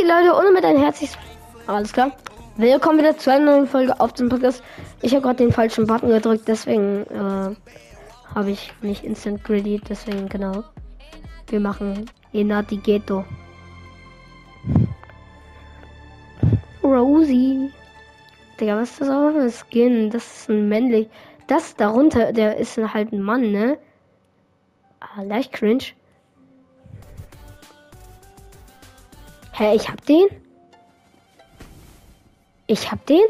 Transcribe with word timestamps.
geht 0.00 0.08
Leute 0.08 0.34
ohne 0.34 0.50
mit 0.52 0.64
ein 0.64 0.78
herzliches. 0.78 1.18
Alles 1.66 1.92
klar. 1.92 2.12
Willkommen 2.56 2.98
wieder 2.98 3.18
zu 3.18 3.30
einer 3.30 3.52
neuen 3.52 3.66
Folge 3.66 4.00
auf 4.00 4.14
dem 4.14 4.30
Podcast. 4.30 4.62
Ich 5.02 5.12
habe 5.12 5.22
gerade 5.22 5.44
den 5.44 5.52
falschen 5.52 5.86
Button 5.86 6.08
gedrückt, 6.08 6.44
deswegen 6.46 7.02
äh, 7.10 7.54
habe 8.34 8.50
ich 8.50 8.72
nicht 8.80 9.04
Instant 9.04 9.44
Greedy, 9.44 9.78
deswegen 9.86 10.26
genau. 10.28 10.64
Wir 11.48 11.60
machen 11.60 12.10
Enati 12.32 12.78
Ghetto. 12.78 13.26
Rosie. 16.82 17.70
Digga, 18.58 18.76
was 18.76 18.92
ist 18.92 19.02
das 19.02 19.10
auch 19.10 19.32
für 19.32 19.42
ein 19.42 19.50
Skin? 19.50 20.10
Das 20.10 20.24
ist 20.24 20.48
ein 20.48 20.68
männlich. 20.68 21.08
Das 21.46 21.76
darunter, 21.76 22.32
der 22.32 22.56
ist 22.56 22.78
halt 22.78 23.12
ein 23.12 23.20
Mann, 23.20 23.52
ne? 23.52 23.76
Ah, 25.00 25.22
leicht 25.22 25.52
cringe. 25.52 25.84
Hä, 29.60 29.74
ich 29.74 29.90
hab 29.90 30.02
den? 30.06 30.26
Ich 32.66 32.90
hab 32.90 33.04
den? 33.04 33.26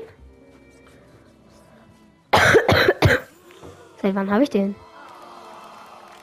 Seit 4.01 4.15
wann 4.15 4.31
habe 4.31 4.45
ich 4.45 4.51
den? 4.51 4.77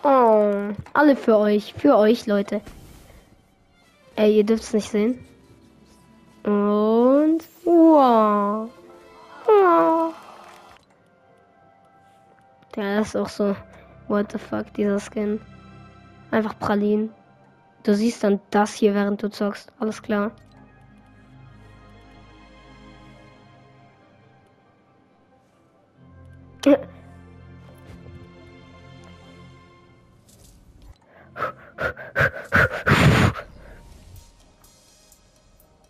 Oh, 0.03 0.71
alle 0.93 1.17
für 1.17 1.35
euch, 1.35 1.73
für 1.73 1.97
euch, 1.97 2.25
Leute. 2.25 2.61
Ey, 4.15 4.37
ihr 4.37 4.45
dürft 4.45 4.63
es 4.63 4.73
nicht 4.73 4.89
sehen. 4.89 5.25
Und 6.45 7.43
wow. 7.65 8.69
wow. 9.45 10.13
Ja, 12.77 12.99
das 12.99 13.09
ist 13.09 13.17
auch 13.17 13.27
so. 13.27 13.57
What 14.07 14.31
the 14.31 14.37
fuck, 14.37 14.73
dieser 14.75 15.01
Skin. 15.01 15.41
Einfach 16.31 16.57
Pralin. 16.59 17.11
Du 17.87 17.95
siehst 17.95 18.21
dann 18.21 18.41
das 18.51 18.73
hier, 18.73 18.93
während 18.93 19.23
du 19.23 19.29
zockst. 19.29 19.71
Alles 19.79 20.01
klar. 20.01 20.33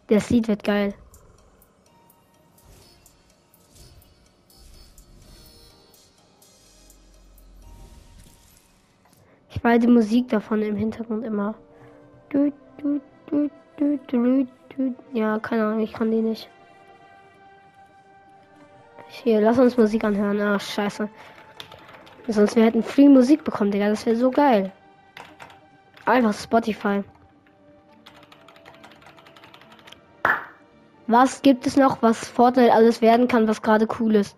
Das 0.08 0.30
Lied 0.30 0.48
wird 0.48 0.64
geil. 0.64 0.94
Ich 9.50 9.64
war 9.64 9.80
die 9.80 9.88
Musik 9.88 10.30
davon 10.30 10.62
im 10.62 10.76
Hintergrund 10.76 11.26
immer. 11.26 11.56
Ja, 15.14 15.40
keine 15.40 15.66
Ahnung, 15.66 15.80
ich 15.80 15.94
kann 15.94 16.12
die 16.12 16.22
nicht. 16.22 16.50
Hier, 19.10 19.42
lass 19.42 19.58
uns 19.58 19.78
Musik 19.78 20.04
anhören. 20.04 20.40
Ach, 20.42 20.60
scheiße. 20.60 21.10
Sonst 22.28 22.56
wir 22.56 22.66
hätten 22.66 22.84
Free 22.84 23.08
Musik 23.08 23.44
bekommen, 23.44 23.72
Digga. 23.72 23.90
Das 23.90 24.06
wäre 24.06 24.18
so 24.18 24.30
geil. 24.32 24.72
Einfach 26.06 26.34
Spotify. 26.34 27.04
Was 31.08 31.42
gibt 31.42 31.66
es 31.66 31.78
noch, 31.78 32.02
was 32.02 32.28
Fortnite 32.28 32.74
alles 32.74 33.02
werden 33.02 33.30
kann, 33.30 33.48
was 33.48 33.62
gerade 33.62 33.88
cool 34.00 34.16
ist? 34.16 34.36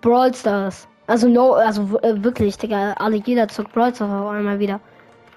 Brawl 0.00 0.34
Stars. 0.34 0.88
Also 1.06 1.28
no, 1.28 1.52
also 1.52 2.00
äh, 2.00 2.22
wirklich, 2.24 2.58
Digga, 2.58 2.94
alle 2.94 3.16
jeder 3.16 3.46
zockt 3.46 3.72
Brawl 3.72 3.94
Stars 3.94 4.10
auf 4.10 4.30
einmal 4.30 4.58
wieder. 4.58 4.80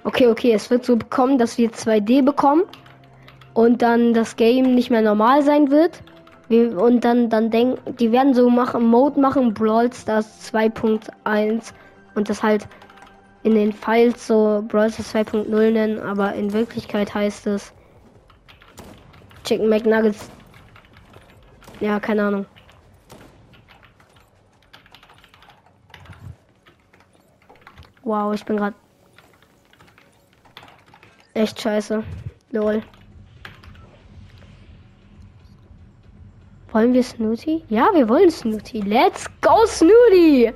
Okay, 0.07 0.29
okay, 0.29 0.53
es 0.53 0.69
wird 0.69 0.85
so 0.85 0.95
bekommen, 0.95 1.37
dass 1.37 1.57
wir 1.57 1.69
2D 1.69 2.23
bekommen 2.23 2.63
und 3.53 3.81
dann 3.81 4.13
das 4.13 4.37
Game 4.37 4.73
nicht 4.73 4.89
mehr 4.89 5.01
normal 5.01 5.43
sein 5.43 5.69
wird. 5.69 6.01
Wir, 6.47 6.81
und 6.81 7.03
dann, 7.03 7.29
dann 7.29 7.51
denken, 7.51 7.93
die 7.97 8.13
werden 8.13 8.33
so 8.33 8.49
machen, 8.49 8.85
Mode 8.85 9.19
machen, 9.19 9.53
Brawl 9.53 9.91
Stars 9.91 10.49
2.1 10.53 11.73
und 12.15 12.29
das 12.29 12.41
halt 12.41 12.69
in 13.43 13.55
den 13.55 13.73
Files 13.73 14.25
so 14.25 14.63
Brawl 14.69 14.89
Stars 14.89 15.13
2.0 15.13 15.71
nennen, 15.71 15.99
aber 15.99 16.33
in 16.35 16.53
Wirklichkeit 16.53 17.13
heißt 17.13 17.45
es 17.47 17.73
Chicken 19.43 19.67
McNuggets 19.67 20.29
ja, 21.81 21.99
keine 21.99 22.23
Ahnung. 22.23 22.45
Wow, 28.03 28.33
ich 28.33 28.45
bin 28.45 28.55
gerade 28.55 28.73
echt 31.37 31.61
scheiße. 31.61 32.03
Lol. 32.51 32.81
Wollen 36.71 36.93
wir 36.93 37.03
Snooty? 37.03 37.63
Ja, 37.69 37.89
wir 37.93 38.09
wollen 38.09 38.29
Snooty. 38.29 38.81
Let's 38.81 39.25
go, 39.41 39.65
Snooty! 39.65 40.53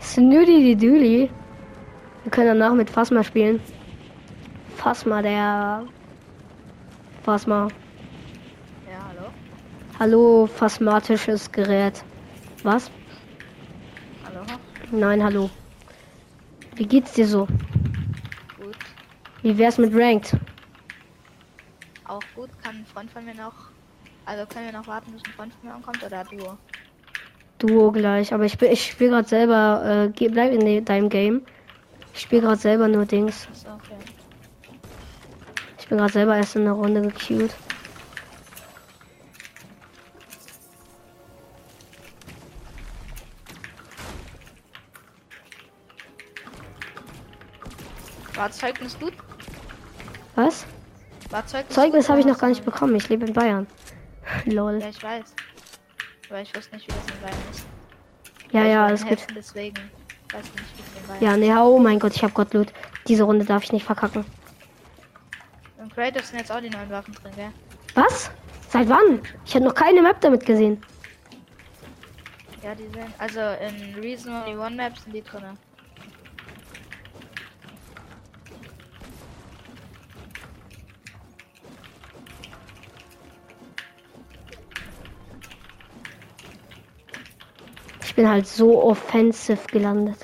Snooty 0.00 0.74
die 0.74 0.76
Dooley. 0.76 1.30
Wir 2.22 2.30
können 2.30 2.58
danach 2.58 2.74
mit 2.74 2.90
Fasma 2.90 3.22
spielen. 3.22 3.60
Fasma, 4.76 5.22
der. 5.22 5.84
Fasma. 7.22 7.68
Hallo, 10.00 10.48
phasmatisches 10.48 11.52
Gerät. 11.52 12.02
Was? 12.64 12.90
Hallo? 14.26 14.44
Nein, 14.90 15.22
hallo. 15.22 15.48
Wie 16.74 16.84
geht's 16.84 17.12
dir 17.12 17.28
so? 17.28 17.46
Wie 19.44 19.58
wär's 19.58 19.76
mit 19.76 19.94
Ranked? 19.94 20.34
Auch 22.08 22.22
gut. 22.34 22.48
Kann 22.62 22.76
ein 22.76 22.86
Freund 22.86 23.10
von 23.10 23.26
mir 23.26 23.34
noch. 23.34 23.52
Also 24.24 24.46
können 24.46 24.64
wir 24.64 24.72
noch 24.72 24.86
warten, 24.86 25.12
bis 25.12 25.22
ein 25.26 25.32
Freund 25.32 25.52
von 25.52 25.68
mir 25.68 25.74
ankommt 25.74 26.02
oder 26.02 26.24
Duo? 26.24 26.56
Duo 27.58 27.92
gleich, 27.92 28.32
aber 28.32 28.46
ich, 28.46 28.60
ich 28.62 28.92
spiele 28.92 29.10
gerade 29.10 29.28
selber. 29.28 30.10
Äh, 30.18 30.28
bleib 30.30 30.50
in 30.50 30.82
deinem 30.86 31.10
Game. 31.10 31.42
Ich 32.14 32.22
spiele 32.22 32.40
gerade 32.40 32.56
selber 32.56 32.88
nur 32.88 33.04
Dings. 33.04 33.46
So, 33.52 33.68
okay. 33.68 33.98
Ich 35.78 35.88
bin 35.88 35.98
gerade 35.98 36.12
selber 36.14 36.36
erst 36.38 36.56
in 36.56 36.64
der 36.64 36.72
Runde 36.72 37.02
gequeued. 37.02 37.54
War 48.36 48.50
Zeugnis 48.50 48.98
gut? 48.98 49.12
Was? 50.34 50.66
War 51.30 51.46
Zeugnis, 51.46 51.74
Zeugnis 51.74 52.08
habe 52.08 52.20
ich 52.20 52.26
noch 52.26 52.38
gar 52.38 52.48
nicht 52.48 52.64
bekommen. 52.64 52.94
Ich 52.96 53.08
lebe 53.08 53.26
in 53.26 53.32
Bayern. 53.32 53.66
Lol. 54.44 54.78
Ja, 54.80 54.88
ich 54.88 55.02
weiß. 55.02 55.34
Aber 56.30 56.40
ich 56.40 56.54
wusste 56.56 56.74
nicht, 56.74 56.86
wie 56.88 56.92
das 56.92 57.14
in 57.14 57.20
Bayern 57.20 57.50
ist. 57.50 57.66
Ja, 58.52 58.64
ja, 58.64 58.86
alles 58.86 59.02
gut. 59.02 59.12
Hessen, 59.12 59.34
Deswegen 59.34 59.90
weiß 60.32 60.44
ich 60.44 60.60
nicht, 60.60 60.76
wie 60.76 60.82
es 60.82 61.02
in 61.02 61.20
Bayern 61.20 61.22
Ja, 61.22 61.36
nee, 61.36 61.60
oh 61.60 61.78
mein 61.78 61.98
Gott, 61.98 62.14
ich 62.14 62.22
habe 62.22 62.32
Gottblut. 62.32 62.72
Diese 63.08 63.24
Runde 63.24 63.44
darf 63.44 63.64
ich 63.64 63.72
nicht 63.72 63.84
verkacken. 63.84 64.24
Und 65.78 65.94
Kratos 65.94 66.28
sind 66.28 66.38
jetzt 66.38 66.50
auch 66.50 66.60
die 66.60 66.70
neuen 66.70 66.90
Waffen 66.90 67.14
drin, 67.14 67.32
gell? 67.36 67.50
Was? 67.94 68.30
Seit 68.70 68.88
wann? 68.88 69.20
Ich 69.44 69.54
habe 69.54 69.64
noch 69.66 69.74
keine 69.74 70.02
Map 70.02 70.20
damit 70.20 70.44
gesehen. 70.46 70.82
Ja, 72.62 72.74
die 72.74 72.84
sind. 72.84 73.12
Also 73.18 73.40
in 73.40 73.94
Reason 74.02 74.32
Only 74.32 74.56
One 74.56 74.76
Maps 74.76 75.04
sind 75.04 75.14
die 75.14 75.22
drin. 75.22 75.58
Ich 88.14 88.16
bin 88.16 88.28
halt 88.28 88.46
so 88.46 88.80
offensive 88.80 89.66
gelandet. 89.72 90.18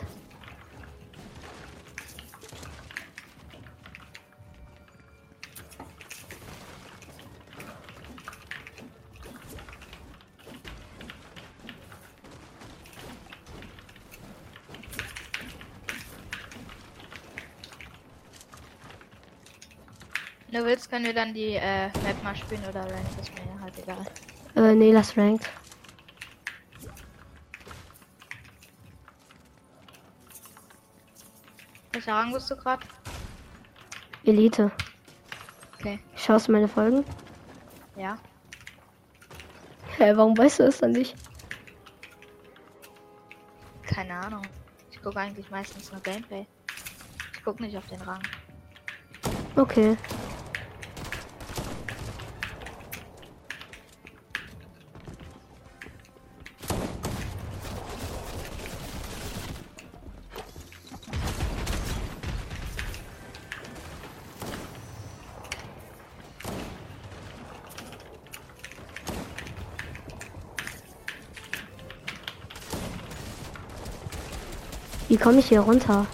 Wenn 20.47 20.61
du 20.61 20.65
willst, 20.65 20.89
können 20.89 21.07
wir 21.07 21.13
dann 21.13 21.35
die 21.35 21.55
äh, 21.55 21.87
Map 22.05 22.23
mal 22.23 22.37
spielen 22.37 22.63
oder 22.69 22.83
Rank, 22.83 22.93
ist 23.21 23.33
mir 23.35 23.61
halt 23.61 23.75
egal. 23.83 24.07
Äh, 24.55 24.77
nee, 24.77 24.93
lass 24.93 25.17
ranked. 25.17 25.51
Welcher 32.01 32.15
Rang 32.15 32.33
bist 32.33 32.51
du 32.51 32.57
gerade? 32.57 32.83
Elite. 34.25 34.73
Okay. 35.79 36.01
Schaust 36.17 36.49
du 36.49 36.53
meine 36.53 36.67
Folgen? 36.67 37.05
Ja. 37.95 38.17
Hä, 39.99 40.13
warum 40.17 40.39
weißt 40.39 40.61
du 40.61 40.63
es 40.63 40.79
dann 40.79 40.93
nicht? 40.93 41.15
Keine 43.83 44.19
Ahnung. 44.19 44.41
Ich 44.91 45.03
gucke 45.03 45.21
eigentlich 45.21 45.51
meistens 45.51 45.93
nur 45.93 46.01
Gameplay. 46.01 46.47
Ich 47.35 47.45
gucke 47.45 47.63
nicht 47.63 47.77
auf 47.77 47.87
den 47.89 48.01
Rang. 48.01 48.23
Okay. 49.57 49.95
Komme 75.21 75.39
ich 75.41 75.47
hier 75.47 75.61
runter? 75.61 76.07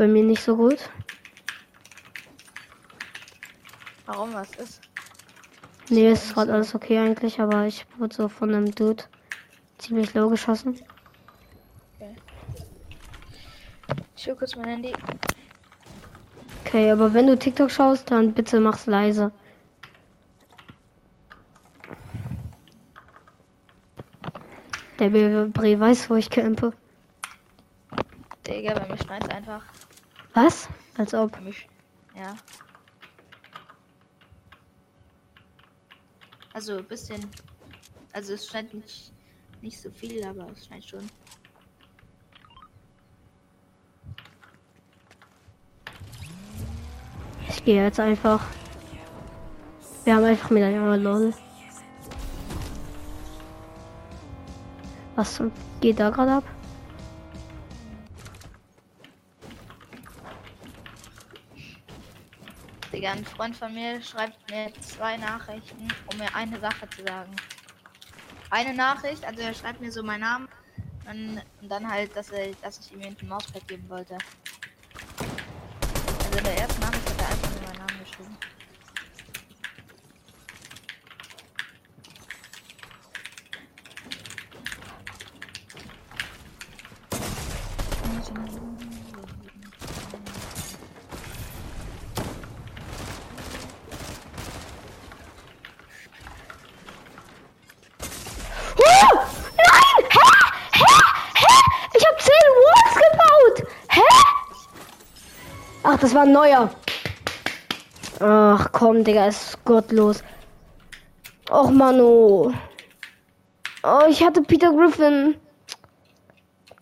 Bei 0.00 0.08
mir 0.08 0.24
nicht 0.24 0.42
so 0.42 0.56
gut. 0.56 0.78
Warum 4.06 4.32
was 4.32 4.50
ist? 4.52 4.80
Nee, 5.90 6.10
ist 6.10 6.32
gerade 6.32 6.54
alles 6.54 6.74
okay 6.74 6.98
eigentlich, 6.98 7.38
aber 7.38 7.66
ich 7.66 7.84
wurde 7.98 8.14
so 8.14 8.28
von 8.28 8.54
einem 8.54 8.74
Dude 8.74 9.04
ziemlich 9.76 10.14
low 10.14 10.30
geschossen. 10.30 10.80
Ich 14.16 14.26
hol 14.26 14.36
kurz 14.36 14.56
mein 14.56 14.68
Handy. 14.68 14.94
Okay, 16.64 16.90
aber 16.90 17.12
wenn 17.12 17.26
du 17.26 17.38
TikTok 17.38 17.70
schaust, 17.70 18.10
dann 18.10 18.32
bitte 18.32 18.58
mach's 18.58 18.86
leise. 18.86 19.32
Der 24.98 25.10
Bre 25.10 25.78
weiß, 25.78 26.08
wo 26.08 26.14
ich 26.14 26.30
campe. 26.30 26.72
Digga, 28.46 28.72
bei 28.72 28.88
mir 28.88 28.96
schneit's 28.96 29.28
einfach. 29.28 29.62
Was? 30.34 30.68
Als 30.96 31.14
ob. 31.14 31.36
Ja. 32.14 32.34
Also 36.52 36.78
ein 36.78 36.84
bisschen. 36.84 37.26
Also 38.12 38.34
es 38.34 38.46
scheint 38.46 38.74
nicht, 38.74 39.12
nicht 39.60 39.80
so 39.80 39.90
viel, 39.90 40.24
aber 40.24 40.46
es 40.50 40.66
scheint 40.66 40.84
schon. 40.84 41.06
Ich 47.48 47.64
gehe 47.64 47.82
jetzt 47.84 48.00
einfach. 48.00 48.44
Wir 50.04 50.16
haben 50.16 50.24
einfach 50.24 50.50
mit 50.50 50.62
einer 50.62 50.96
lol. 50.96 51.32
Was 55.14 55.42
geht 55.80 56.00
da 56.00 56.10
gerade 56.10 56.32
ab? 56.32 56.44
Digga, 63.00 63.12
ein 63.12 63.24
Freund 63.24 63.56
von 63.56 63.72
mir 63.72 64.02
schreibt 64.02 64.50
mir 64.50 64.70
zwei 64.82 65.16
Nachrichten, 65.16 65.88
um 66.12 66.18
mir 66.18 66.34
eine 66.34 66.60
Sache 66.60 66.86
zu 66.90 67.02
sagen. 67.02 67.34
Eine 68.50 68.74
Nachricht, 68.74 69.24
also 69.24 69.40
er 69.40 69.54
schreibt 69.54 69.80
mir 69.80 69.90
so 69.90 70.02
meinen 70.02 70.20
Namen 70.20 70.48
und, 71.08 71.40
und 71.62 71.68
dann 71.70 71.90
halt, 71.90 72.14
dass, 72.14 72.28
er, 72.28 72.52
dass 72.60 72.78
ich 72.78 72.92
ihm 72.92 73.00
ein 73.00 73.16
Mauspad 73.26 73.66
geben 73.66 73.88
wollte. 73.88 74.18
Also 76.26 76.38
in 76.38 76.44
der 76.44 76.58
ersten 76.58 76.80
Nachricht 76.82 77.08
hat 77.08 77.20
er 77.22 77.28
einfach 77.28 77.50
nur 77.52 77.62
meinen 77.62 77.78
Namen 77.78 78.00
geschrieben. 78.04 78.36
Oh! 98.78 99.14
Nein! 99.56 100.04
Hä? 100.10 100.28
Hä? 100.72 100.94
Hä? 101.34 101.54
Ich 101.94 102.06
habe 102.06 102.16
10 102.18 102.32
Walls 102.64 102.94
gebaut! 103.04 103.56
Hä? 103.88 104.00
Ach, 105.82 105.89
das 106.00 106.14
war 106.14 106.22
ein 106.22 106.32
neuer. 106.32 106.70
Ach 108.20 108.68
komm, 108.72 109.04
Digga, 109.04 109.26
ist 109.26 109.62
gottlos. 109.64 110.22
Och, 111.50 111.70
Mano. 111.70 112.52
Oh, 113.82 114.02
ich 114.08 114.22
hatte 114.22 114.42
Peter 114.42 114.72
Griffin. 114.72 115.36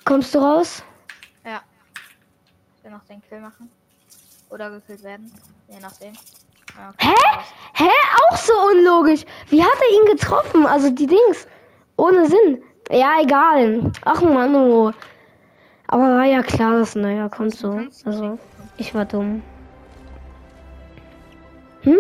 Kommst 0.05 0.35
du 0.35 0.39
raus? 0.39 0.83
Ja. 1.45 1.61
Ich 2.77 2.85
will 2.85 2.91
noch 2.91 3.05
den 3.05 3.23
Kill 3.23 3.41
machen. 3.41 3.71
Oder 4.51 4.71
gekillt 4.71 5.03
werden. 5.03 5.33
Je 5.69 5.79
nachdem. 5.81 6.15
Ja, 6.77 6.93
Hä? 6.99 7.09
raus. 7.09 7.45
Hä? 7.75 7.91
Auch 8.31 8.37
so 8.37 8.53
unlogisch. 8.73 9.25
Wie 9.49 9.63
hat 9.63 9.79
er 9.81 9.97
ihn 9.97 10.17
getroffen? 10.17 10.67
Also 10.67 10.91
die 10.91 11.07
Dings. 11.07 11.47
Ohne 11.97 12.27
Sinn. 12.27 12.63
Ja, 12.91 13.21
egal. 13.21 13.93
Ach 14.05 14.21
Mano. 14.23 14.93
Aber 15.89 16.03
war 16.03 16.25
ja 16.25 16.43
klar, 16.43 16.79
dass 16.79 16.95
neuer 16.95 17.29
kommt 17.29 17.55
so. 17.55 17.81
Also, 18.05 18.39
ich 18.79 18.95
war 18.95 19.05
dumm. 19.05 19.43
Hm? 21.83 21.99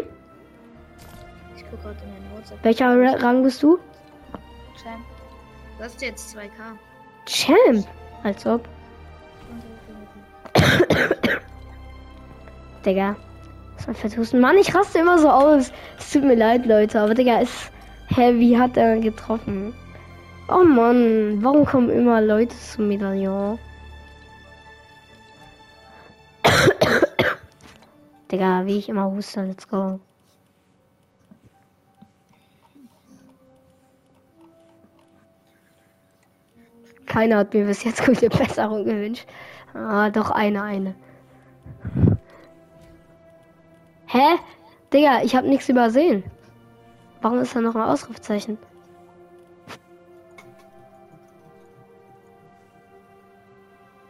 Ich 1.56 1.64
gucke 1.70 1.82
gerade 1.82 1.96
in 2.04 2.36
WhatsApp. 2.36 2.58
Welcher 2.64 2.86
Ra- 2.98 3.16
Rang 3.20 3.42
bist 3.42 3.62
du? 3.62 3.78
Champ. 4.82 5.04
Du 5.76 5.84
hast 5.84 6.00
jetzt 6.02 6.36
2K. 6.36 6.48
Champ. 7.26 7.86
Als 8.24 8.46
ob. 8.46 8.66
Digga. 12.84 13.16
Das 13.76 13.86
war 13.88 13.94
vertusen. 13.94 14.40
Mann, 14.40 14.56
ich 14.56 14.74
raste 14.74 14.98
immer 14.98 15.18
so 15.18 15.28
aus. 15.30 15.72
Es 15.98 16.10
tut 16.12 16.24
mir 16.24 16.34
leid, 16.34 16.66
Leute. 16.66 17.00
Aber 17.00 17.14
Digga, 17.14 17.38
ist. 17.40 17.70
Hä, 18.08 18.34
wie 18.38 18.58
hat 18.58 18.76
er 18.76 18.98
getroffen? 18.98 19.74
Oh 20.48 20.64
Mann, 20.64 21.38
warum 21.42 21.66
kommen 21.66 21.90
immer 21.90 22.20
Leute 22.22 22.56
zum 22.56 22.88
Medaillon? 22.88 23.58
Digga, 28.30 28.66
wie 28.66 28.78
ich 28.78 28.88
immer 28.88 29.10
huste, 29.10 29.42
let's 29.42 29.66
go. 29.66 30.00
Keiner 37.06 37.38
hat 37.38 37.54
mir 37.54 37.64
bis 37.64 37.84
jetzt 37.84 38.04
gute 38.06 38.28
Besserung 38.28 38.84
gewünscht. 38.84 39.26
Ah, 39.72 40.10
doch 40.10 40.30
eine, 40.30 40.62
eine. 40.62 40.94
Hä? 44.06 44.38
Digga, 44.92 45.22
ich 45.22 45.34
habe 45.34 45.48
nichts 45.48 45.68
übersehen. 45.68 46.22
Warum 47.22 47.40
ist 47.40 47.56
da 47.56 47.60
noch 47.60 47.74
ein 47.74 47.82
Ausrufezeichen? 47.82 48.58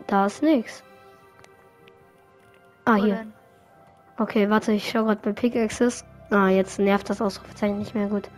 Da 0.07 0.27
ist 0.27 0.43
nichts. 0.43 0.83
Ah, 2.85 2.97
Wo 2.97 3.05
hier. 3.05 3.27
Okay, 4.19 4.51
warte, 4.51 4.73
ich 4.73 4.91
schau 4.91 5.05
gerade 5.05 5.21
bei 5.23 5.33
Pickaxes. 5.33 6.05
Ah, 6.31 6.49
jetzt 6.49 6.79
nervt 6.79 7.09
das 7.09 7.23
Ausrufezeichen 7.23 7.79
nicht 7.79 7.95
mehr 7.95 8.09
gut. 8.09 8.29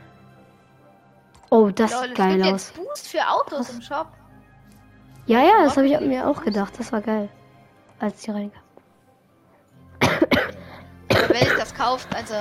Oh, 1.51 1.71
das 1.71 1.93
Lol, 1.93 2.03
sieht 2.05 2.15
geil 2.15 2.43
aus. 2.43 2.73
Boost 2.73 3.09
für 3.09 3.27
Autos 3.27 3.71
im 3.71 3.83
Shop. 3.83 4.07
Ja, 5.27 5.41
ja, 5.41 5.65
das 5.65 5.77
habe 5.77 5.87
ich 5.87 6.01
mir 6.01 6.29
auch 6.29 6.43
gedacht. 6.43 6.79
Das 6.79 6.93
war 6.93 7.01
geil. 7.01 7.29
Als 7.99 8.23
die 8.23 8.31
reinkam. 8.31 8.63
Wenn 11.29 11.43
ich 11.43 11.55
das 11.59 11.75
kauft, 11.75 12.09
also. 12.15 12.35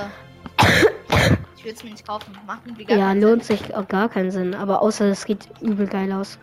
Ich 1.56 1.64
würde 1.64 1.76
es 1.76 1.84
mir 1.84 1.90
nicht 1.90 2.06
kaufen. 2.06 2.36
Macht 2.46 2.60
irgendwie 2.64 2.84
gar 2.84 2.96
Ja, 2.96 3.12
lohnt 3.12 3.44
sich 3.44 3.74
auch 3.74 3.86
gar 3.86 4.08
keinen 4.08 4.30
Sinn. 4.30 4.54
Aber 4.54 4.80
außer 4.82 5.06
es 5.06 5.24
geht 5.24 5.48
übel 5.60 5.86
geil 5.86 6.12
aus. 6.12 6.38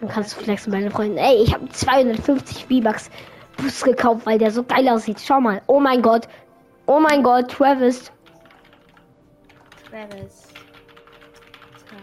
Dann 0.00 0.08
kannst 0.08 0.36
du 0.36 0.44
flexen 0.44 0.72
bei 0.72 0.80
deinen 0.80 0.92
Freunden. 0.92 1.18
Ey, 1.18 1.42
ich 1.42 1.52
habe 1.52 1.68
250 1.68 2.66
V-Bucks 2.66 3.10
Boost 3.56 3.84
gekauft, 3.84 4.26
weil 4.26 4.38
der 4.38 4.50
so 4.50 4.62
geil 4.62 4.88
aussieht. 4.88 5.20
Schau 5.20 5.40
mal. 5.40 5.62
Oh 5.66 5.80
mein 5.80 6.02
Gott. 6.02 6.28
Oh 6.86 7.00
mein 7.00 7.22
Gott, 7.22 7.50
Travis. 7.50 8.10
Travis. 9.90 10.48
So. 11.88 11.96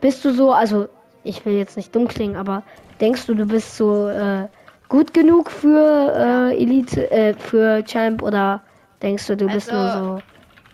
Bist 0.00 0.24
du 0.24 0.32
so, 0.32 0.52
also 0.52 0.88
ich 1.24 1.44
will 1.44 1.54
jetzt 1.54 1.76
nicht 1.76 1.94
dumm 1.94 2.08
klingen, 2.08 2.36
aber 2.36 2.62
denkst 3.00 3.26
du, 3.26 3.34
du 3.34 3.46
bist 3.46 3.76
so 3.76 4.08
äh, 4.08 4.48
gut 4.88 5.14
genug 5.14 5.50
für 5.50 6.50
äh, 6.52 6.56
Elite, 6.62 7.10
äh, 7.10 7.34
für 7.34 7.84
Champ 7.84 8.22
oder 8.22 8.62
denkst 9.02 9.26
du, 9.26 9.36
du 9.36 9.46
bist 9.48 9.70
nur 9.72 9.80
Also, 9.80 10.16
so 10.16 10.22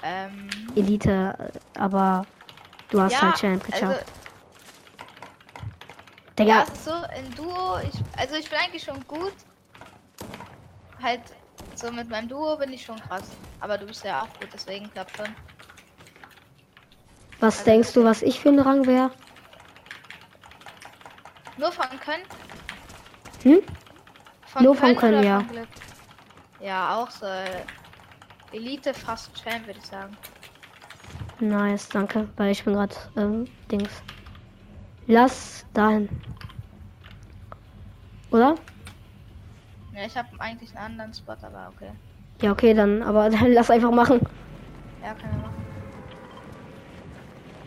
Ähm, 0.04 0.48
Elite, 0.76 1.34
aber 1.78 2.24
du 2.90 3.00
hast 3.00 3.12
ja, 3.14 3.22
halt 3.22 3.36
Champ 3.36 3.64
geschafft. 3.64 3.84
also, 3.84 4.17
Digga, 6.38 6.50
ja, 6.50 6.66
so 6.84 6.92
in 7.18 7.34
Duo, 7.34 7.78
ich, 7.78 8.00
also 8.16 8.36
ich 8.36 8.48
bin 8.48 8.58
eigentlich 8.58 8.84
schon 8.84 9.04
gut. 9.08 9.34
Halt, 11.02 11.20
so 11.74 11.90
mit 11.90 12.08
meinem 12.08 12.28
Duo 12.28 12.56
bin 12.56 12.72
ich 12.72 12.84
schon 12.84 13.00
krass. 13.00 13.24
Aber 13.60 13.76
du 13.76 13.86
bist 13.86 14.04
ja 14.04 14.22
auch 14.22 14.40
gut, 14.40 14.48
deswegen 14.52 14.90
klappt 14.92 15.16
schon. 15.16 15.26
was 17.40 17.64
denkst 17.64 17.92
du, 17.92 18.04
was 18.04 18.22
ich 18.22 18.38
für 18.38 18.50
ein 18.50 18.58
Rang 18.60 18.86
wäre? 18.86 19.10
Nur 21.56 21.72
von 21.72 21.86
Können? 22.00 22.22
Hm? 23.42 23.62
Nur 24.60 24.76
von 24.76 24.96
Können, 24.96 25.24
ja. 25.24 25.40
von? 25.40 25.66
Ja, 26.60 26.96
auch 26.96 27.10
so. 27.10 27.26
Elite 28.52 28.94
fast 28.94 29.30
Champ, 29.34 29.66
würde 29.66 29.78
ich 29.78 29.86
sagen. 29.86 30.16
Nice, 31.40 31.88
danke, 31.88 32.28
weil 32.36 32.52
ich 32.52 32.64
bin 32.64 32.74
gerade 32.74 32.94
ähm, 33.16 33.46
Dings. 33.70 33.90
Lass 35.08 35.64
dahin. 35.72 36.10
Oder? 38.30 38.56
Ja, 39.94 40.04
ich 40.06 40.14
habe 40.18 40.28
eigentlich 40.38 40.76
einen 40.76 40.92
anderen 40.92 41.14
Spot, 41.14 41.32
aber 41.32 41.72
okay. 41.74 41.90
Ja, 42.42 42.52
okay, 42.52 42.74
dann, 42.74 43.02
aber 43.02 43.30
dann 43.30 43.52
lass 43.54 43.70
einfach 43.70 43.90
machen. 43.90 44.20
Ja, 45.02 45.14
kann 45.14 45.30
er 45.30 45.38
machen. 45.38 45.54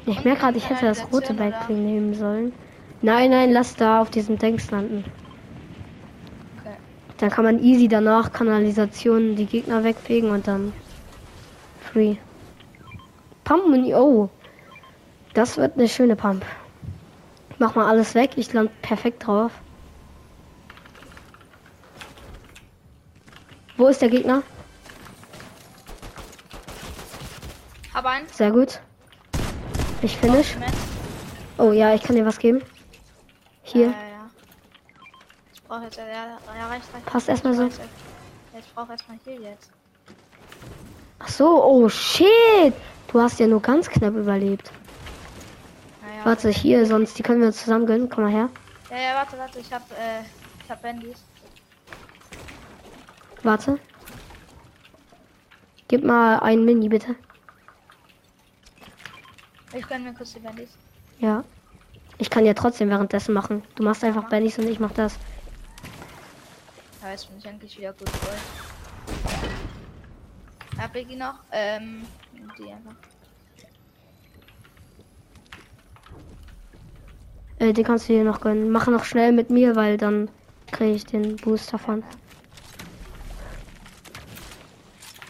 Ich 0.05 0.23
merke 0.23 0.41
gerade, 0.41 0.57
ich 0.59 0.69
hätte 0.69 0.85
das 0.85 1.11
rote? 1.11 1.33
Backbling 1.33 1.83
nehmen 1.83 2.13
sollen. 2.13 2.53
Nein, 3.01 3.31
nein, 3.31 3.51
lass 3.51 3.75
da 3.75 4.01
auf 4.01 4.11
diesem 4.11 4.37
Tanks 4.37 4.69
landen. 4.69 5.03
Okay. 6.59 6.75
Dann 7.17 7.31
kann 7.31 7.43
man 7.43 7.63
easy 7.63 7.87
danach 7.87 8.31
Kanalisation 8.31 9.35
die 9.35 9.47
Gegner 9.47 9.83
wegfegen 9.83 10.29
und 10.29 10.47
dann 10.47 10.73
free. 11.91 12.17
Pump 13.43 13.65
und 13.65 13.91
oh. 13.95 14.29
Das 15.33 15.57
wird 15.57 15.77
eine 15.77 15.87
schöne 15.87 16.15
Pump. 16.15 16.45
Mach 17.61 17.75
mal 17.75 17.87
alles 17.87 18.15
weg, 18.15 18.31
ich 18.37 18.51
land 18.53 18.71
perfekt 18.81 19.27
drauf. 19.27 19.51
Wo 23.77 23.87
ist 23.87 24.01
der 24.01 24.09
Gegner? 24.09 24.41
Hab 27.93 28.05
einen. 28.05 28.27
Sehr 28.29 28.49
gut. 28.49 28.79
Ich 30.01 30.17
finish. 30.17 30.57
Oh 31.59 31.71
ja, 31.71 31.93
ich 31.93 32.01
kann 32.01 32.15
dir 32.15 32.25
was 32.25 32.39
geben. 32.39 32.63
Hier. 33.61 33.89
Ja, 33.89 33.91
ja, 33.91 34.07
ja. 34.07 34.29
Ich 35.53 35.61
brauche 35.61 35.83
jetzt. 35.83 35.97
Ja, 35.97 36.05
ja, 36.05 36.67
reicht, 36.67 36.91
reicht. 36.95 37.05
Passt 37.05 37.29
erstmal 37.29 37.53
so. 37.53 37.65
Jetzt. 37.65 37.79
Brauche 38.73 38.93
erstmal 38.93 39.19
hier 39.23 39.39
jetzt. 39.39 39.69
Ach 41.19 41.29
so, 41.29 41.63
oh 41.63 41.87
shit. 41.89 42.73
Du 43.11 43.21
hast 43.21 43.39
ja 43.39 43.45
nur 43.45 43.61
ganz 43.61 43.87
knapp 43.87 44.15
überlebt. 44.15 44.71
Naja, 46.21 46.35
Warte, 46.35 46.49
hier, 46.49 46.85
sonst 46.85 47.17
die 47.17 47.23
können 47.23 47.39
wir 47.39 47.47
uns 47.47 47.63
zusammen 47.63 47.87
gönnen. 47.87 48.07
Komm 48.07 48.25
mal 48.25 48.31
her. 48.31 48.49
Ja, 48.91 48.97
ja, 48.97 49.15
warte, 49.15 49.39
warte. 49.39 49.59
Ich 49.59 49.73
hab, 49.73 49.81
äh, 49.91 50.21
ich 50.63 50.69
hab 50.69 50.79
Bandys. 50.83 51.17
Warte. 53.41 53.79
Gib 55.87 56.03
mal 56.03 56.37
ein 56.39 56.63
Mini, 56.63 56.89
bitte. 56.89 57.15
Ich 59.73 59.87
gönn 59.87 60.03
mir 60.03 60.13
kurz 60.13 60.33
die 60.33 60.39
Bandys. 60.39 60.69
Ja. 61.17 61.43
Ich 62.19 62.29
kann 62.29 62.45
ja 62.45 62.53
trotzdem 62.53 62.89
währenddessen 62.89 63.33
machen. 63.33 63.63
Du 63.73 63.81
machst 63.81 64.03
einfach 64.03 64.29
Bennys 64.29 64.59
und 64.59 64.67
ich 64.67 64.79
mach 64.79 64.91
das. 64.91 65.17
Ja, 67.01 67.09
jetzt 67.09 67.29
bin 67.29 67.39
ich 67.39 67.47
eigentlich 67.47 67.79
wieder 67.79 67.93
gut 67.93 68.09
voll. 68.09 68.37
Hab 70.77 70.95
ich 70.95 71.07
die 71.07 71.15
noch? 71.15 71.39
Ähm, 71.51 72.05
die 72.59 72.71
einfach. 72.71 73.10
Äh, 77.61 77.73
den 77.73 77.83
kannst 77.83 78.09
du 78.09 78.13
dir 78.13 78.23
noch 78.23 78.41
gönnen. 78.41 78.71
Mach 78.71 78.87
noch 78.87 79.05
schnell 79.05 79.31
mit 79.31 79.51
mir, 79.51 79.75
weil 79.75 79.95
dann 79.95 80.31
kriege 80.71 80.93
ich 80.95 81.05
den 81.05 81.35
Boost 81.35 81.71
davon. 81.71 82.03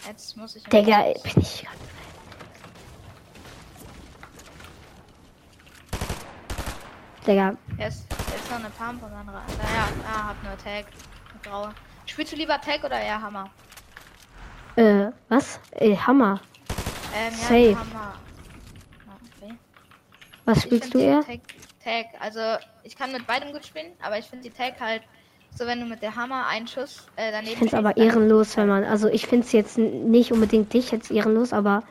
Jetzt 0.08 0.38
muss 0.38 0.56
ich. 0.56 0.64
Digga, 0.64 1.04
bin 1.24 1.34
ich 1.42 1.68
ganz. 1.68 1.82
Digga, 7.28 7.54
Jetzt, 7.78 8.08
jetzt 8.10 8.50
noch 8.50 8.60
eine 8.60 8.70
Pump 8.70 9.04
und 9.04 9.12
rein. 9.12 9.26
Naja, 9.26 9.88
ah, 10.08 10.28
hab 10.30 10.44
nur 10.44 10.58
Tag. 10.58 10.86
Graue. 11.44 11.74
Spielst 12.06 12.32
du 12.32 12.38
lieber 12.38 12.60
Tag 12.62 12.84
oder 12.84 13.00
eher 13.00 13.22
Hammer? 13.22 13.50
äh, 14.78 15.12
was? 15.28 15.60
Ey, 15.72 15.96
Hammer. 15.98 16.40
Ähm, 17.14 17.34
ja, 17.34 17.38
Safe. 17.38 17.78
Hammer. 17.78 18.14
Okay. 19.38 19.54
Was 20.46 20.58
Ich 20.60 20.64
spielst 20.64 20.94
du 20.94 21.00
eher? 21.00 21.22
Tag, 21.26 21.40
Tag, 21.84 22.08
also 22.20 22.40
ich 22.84 22.96
kann 22.96 23.12
mit 23.12 23.26
beidem 23.28 23.52
gut 23.52 23.66
spielen, 23.66 23.94
aber 24.02 24.18
ich 24.18 24.26
finde 24.26 24.50
die 24.50 24.56
Tag 24.56 24.80
halt 24.80 25.02
so, 25.56 25.66
wenn 25.68 25.80
du 25.80 25.86
mit 25.86 26.02
der 26.02 26.16
Hammer 26.16 26.48
einen 26.48 26.68
Schuss 26.68 27.08
äh, 27.18 27.32
daneben 27.32 27.52
Ich 27.52 27.58
finde 27.58 27.68
es 27.68 27.74
aber 27.74 27.98
ehrenlos, 27.98 28.56
wenn 28.56 28.68
man. 28.68 28.84
Also 28.84 29.08
ich 29.10 29.28
finde 29.28 29.46
es 29.46 29.52
jetzt 29.52 29.78
nicht 29.78 30.32
unbedingt 30.32 30.74
dich 30.74 30.92
jetzt 30.92 31.12
ehrenlos, 31.12 31.52
aber 31.52 31.84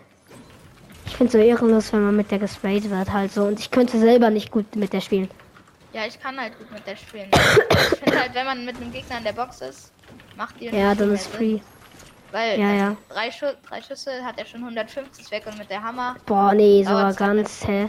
ich 1.06 1.16
finde 1.16 1.26
es 1.26 1.32
so 1.32 1.38
ehrenlos, 1.38 1.92
wenn 1.92 2.04
man 2.04 2.16
mit 2.16 2.30
der 2.30 2.38
gesprayt 2.38 2.88
wird 2.88 3.12
halt 3.12 3.32
so. 3.32 3.44
Und 3.44 3.60
ich 3.60 3.70
könnte 3.70 3.98
selber 3.98 4.30
nicht 4.30 4.50
gut 4.50 4.76
mit 4.76 4.92
der 4.92 5.00
spielen. 5.00 5.28
Ja, 5.92 6.06
ich 6.06 6.20
kann 6.20 6.40
halt 6.40 6.56
gut 6.56 6.70
mit 6.72 6.86
der 6.86 6.96
spielen. 6.96 7.28
ich 7.32 7.98
finde 7.98 8.20
halt, 8.20 8.34
wenn 8.34 8.46
man 8.46 8.64
mit 8.64 8.76
einem 8.76 8.92
Gegner 8.92 9.18
in 9.18 9.24
der 9.24 9.32
Box 9.32 9.60
ist, 9.60 9.92
macht 10.36 10.58
die 10.60 10.66
Ja, 10.66 10.94
dann 10.94 11.12
ist 11.12 11.26
free. 11.26 11.58
Weil 12.32 12.60
Ja, 12.60 12.72
ja. 12.72 12.96
Drei, 13.08 13.30
Schu 13.30 13.46
drei 13.68 13.82
Schüsse 13.82 14.24
hat 14.24 14.38
er 14.38 14.46
schon 14.46 14.60
150 14.60 15.30
weg 15.32 15.42
und 15.46 15.58
mit 15.58 15.68
der 15.68 15.82
Hammer, 15.82 16.14
Boah, 16.26 16.54
nee, 16.54 16.84
so 16.84 16.90
Dauert's 16.90 17.18
halt 17.18 17.36
ganz, 17.36 17.66
hä? 17.66 17.88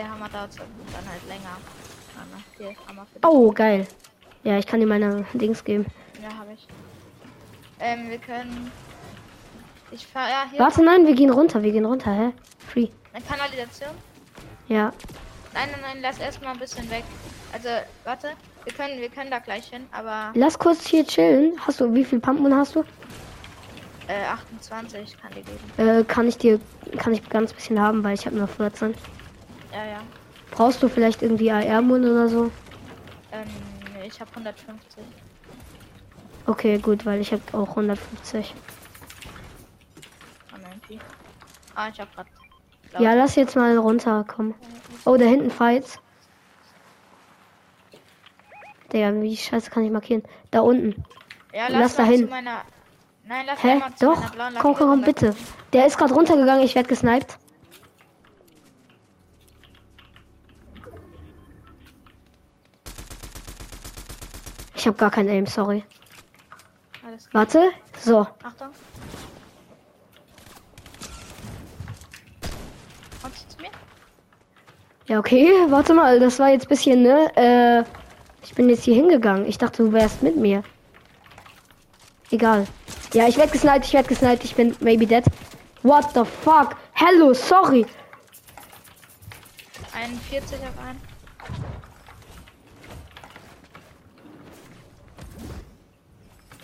Der 0.00 0.10
Hammer 0.10 0.28
dauert 0.30 0.56
dann 0.56 1.08
halt 1.08 1.28
länger. 1.28 1.56
Ah, 2.16 2.38
Hier. 2.56 2.74
Oh, 3.22 3.52
geil. 3.52 3.86
Ja, 4.42 4.58
ich 4.58 4.66
kann 4.66 4.80
dir 4.80 4.86
meine 4.86 5.26
Dings 5.34 5.62
geben. 5.62 5.84
Ja, 6.22 6.34
habe 6.38 6.52
ich. 6.54 6.66
Ähm, 7.78 8.08
wir 8.08 8.18
können. 8.18 8.72
Ich 9.90 10.06
fahr 10.06 10.28
ja 10.28 10.44
hier. 10.50 10.58
Warte, 10.58 10.82
nein, 10.82 11.06
wir 11.06 11.14
gehen 11.14 11.30
runter, 11.30 11.62
wir 11.62 11.72
gehen 11.72 11.84
runter, 11.84 12.12
hä? 12.12 12.32
Free. 12.66 12.88
Eine 13.12 13.24
Kanalisation. 13.24 13.90
Ja. 14.68 14.92
Nein, 15.52 15.68
nein, 15.72 15.80
nein, 15.82 15.98
lass 16.00 16.18
erstmal 16.18 16.52
ein 16.54 16.58
bisschen 16.58 16.88
weg. 16.90 17.04
Also, 17.52 17.68
warte. 18.04 18.30
Wir 18.64 18.72
können, 18.72 19.00
wir 19.00 19.08
können 19.08 19.30
da 19.30 19.38
gleich 19.38 19.66
hin, 19.68 19.86
aber 19.90 20.30
Lass 20.34 20.58
kurz 20.58 20.86
hier 20.86 21.04
chillen. 21.06 21.54
Hast 21.66 21.80
du, 21.80 21.92
wie 21.92 22.04
viel 22.04 22.20
Pumpmoon 22.20 22.54
hast 22.54 22.74
du? 22.74 22.84
äh, 24.08 24.24
28 24.24 25.16
kann 25.20 25.30
die 25.32 25.42
geben. 25.42 25.58
Äh, 26.00 26.04
kann 26.04 26.26
ich 26.28 26.36
dir, 26.38 26.60
kann 26.98 27.12
ich 27.12 27.28
ganz 27.28 27.52
bisschen 27.52 27.80
haben, 27.80 28.02
weil 28.04 28.14
ich 28.14 28.26
habe 28.26 28.36
nur 28.36 28.48
14. 28.48 28.94
Ja, 29.72 29.84
ja. 29.84 30.00
Brauchst 30.50 30.82
du 30.82 30.88
vielleicht 30.88 31.22
irgendwie 31.22 31.50
AR-Moon 31.50 32.04
oder 32.04 32.28
so? 32.28 32.50
Ähm, 33.32 33.46
nee, 33.94 34.06
ich 34.06 34.20
habe 34.20 34.30
150. 34.30 35.04
Okay, 36.46 36.78
gut, 36.78 37.06
weil 37.06 37.20
ich 37.20 37.32
habe 37.32 37.42
auch 37.52 37.68
150. 37.70 38.54
Am 40.52 40.60
MP. 40.60 40.98
Ah, 41.74 41.88
ich 41.92 42.00
hab 42.00 42.14
grad. 42.14 42.26
Ja, 42.98 43.14
lass 43.14 43.36
jetzt 43.36 43.54
mal 43.54 43.76
runterkommen. 43.78 44.54
Oh, 45.04 45.16
da 45.16 45.24
hinten 45.24 45.50
Fights. 45.50 46.00
Der, 48.92 49.22
wie 49.22 49.36
scheiße 49.36 49.70
kann 49.70 49.84
ich 49.84 49.92
markieren? 49.92 50.24
Da 50.50 50.60
unten. 50.60 51.04
Ja, 51.52 51.68
lass 51.68 51.94
dahin. 51.94 52.24
zu 52.24 52.26
Meiner... 52.26 52.62
Nein, 53.24 53.46
lass 53.46 53.62
Hä? 53.62 53.80
Doch. 54.00 54.20
Komm, 54.58 54.74
komm, 54.74 54.88
komm, 54.88 55.02
bitte. 55.02 55.36
Der 55.72 55.86
ist 55.86 55.96
gerade 55.96 56.12
runtergegangen, 56.14 56.64
ich 56.64 56.74
werde 56.74 56.88
gesniped. 56.88 57.38
Ich 64.80 64.86
habe 64.86 64.96
gar 64.96 65.10
kein 65.10 65.28
Aim, 65.28 65.46
sorry. 65.46 65.84
Alles 67.06 67.28
klar. 67.28 67.42
Warte. 67.42 67.70
So. 68.00 68.20
Achtung. 68.20 68.68
Kommst 73.22 73.44
du 73.44 73.56
zu 73.56 73.60
mir? 73.60 73.70
Ja, 75.06 75.18
okay. 75.18 75.50
Warte 75.68 75.92
mal, 75.92 76.18
das 76.18 76.38
war 76.38 76.48
jetzt 76.48 76.66
bisschen, 76.66 77.02
ne? 77.02 77.30
Äh, 77.36 77.84
ich 78.42 78.54
bin 78.54 78.70
jetzt 78.70 78.84
hier 78.84 78.94
hingegangen. 78.94 79.44
Ich 79.44 79.58
dachte, 79.58 79.84
du 79.84 79.92
wärst 79.92 80.22
mit 80.22 80.36
mir. 80.36 80.62
Egal. 82.30 82.66
Ja, 83.12 83.28
ich 83.28 83.36
werde 83.36 83.52
gesniped, 83.52 83.84
ich 83.84 83.92
werde 83.92 84.08
gesniped. 84.08 84.44
Ich 84.44 84.54
bin 84.54 84.74
maybe 84.80 85.06
dead. 85.06 85.26
What 85.82 86.14
the 86.14 86.24
fuck? 86.24 86.74
Hello, 86.94 87.34
sorry. 87.34 87.84
41 89.92 90.58
auf 90.60 90.78
einen. 90.82 91.09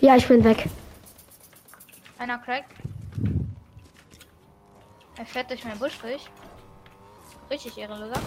Ja, 0.07 0.15
ich 0.15 0.25
bin 0.25 0.41
weg. 0.41 0.69
Einer 2.17 2.37
crack. 2.37 2.63
Er 5.17 5.25
fährt 5.25 5.49
durch 5.49 5.65
meinen 5.65 5.79
Busch 5.79 5.99
durch. 6.01 6.29
Richtig 7.49 7.77
ehrenloser. 7.77 8.21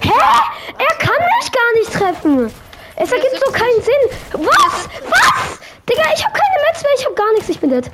Hä? 0.00 0.10
Er 0.10 0.96
kann 0.98 1.16
mich 1.38 1.52
gar 1.52 1.72
nicht 1.78 1.92
treffen. 1.92 2.52
Es 2.96 3.12
ergibt 3.12 3.40
so 3.46 3.52
keinen 3.52 3.82
Sinn. 3.82 4.44
Was? 4.44 4.88
Was? 5.08 5.60
Digga, 5.88 6.02
ich 6.16 6.24
habe 6.24 6.36
keine 6.36 6.66
Metz 6.66 6.82
mehr. 6.82 6.92
Ich 6.98 7.04
habe 7.04 7.14
gar 7.14 7.32
nichts. 7.34 7.48
Ich 7.50 7.60
bin 7.60 7.70
dead. 7.70 7.88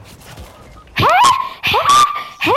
Hä? 0.94 1.04
Hä? 1.64 1.76
Hä? 2.40 2.52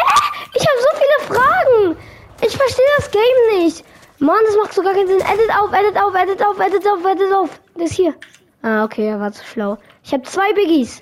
Ich 0.54 0.68
habe 0.70 0.80
so 0.80 0.90
viele 0.96 1.36
Fragen. 1.36 1.98
Ich 2.40 2.56
verstehe 2.56 2.86
das 2.98 3.12
Game 3.12 3.60
nicht. 3.60 3.84
Mann, 4.22 4.38
das 4.46 4.56
macht 4.56 4.74
so 4.74 4.84
gar 4.84 4.94
keinen 4.94 5.08
Sinn. 5.08 5.20
Edit 5.20 5.50
auf, 5.60 5.74
edit 5.74 5.98
auf, 5.98 6.14
edit 6.16 6.44
auf, 6.46 6.60
edit 6.60 6.88
auf, 6.88 7.04
edit 7.06 7.34
auf. 7.34 7.50
Das 7.76 7.92
hier. 7.92 8.14
Ah, 8.62 8.84
okay, 8.84 9.08
er 9.08 9.20
war 9.20 9.32
zu 9.32 9.44
schlau. 9.44 9.78
Ich 10.04 10.14
habe 10.14 10.22
zwei 10.24 10.54
Biggies. 10.54 11.02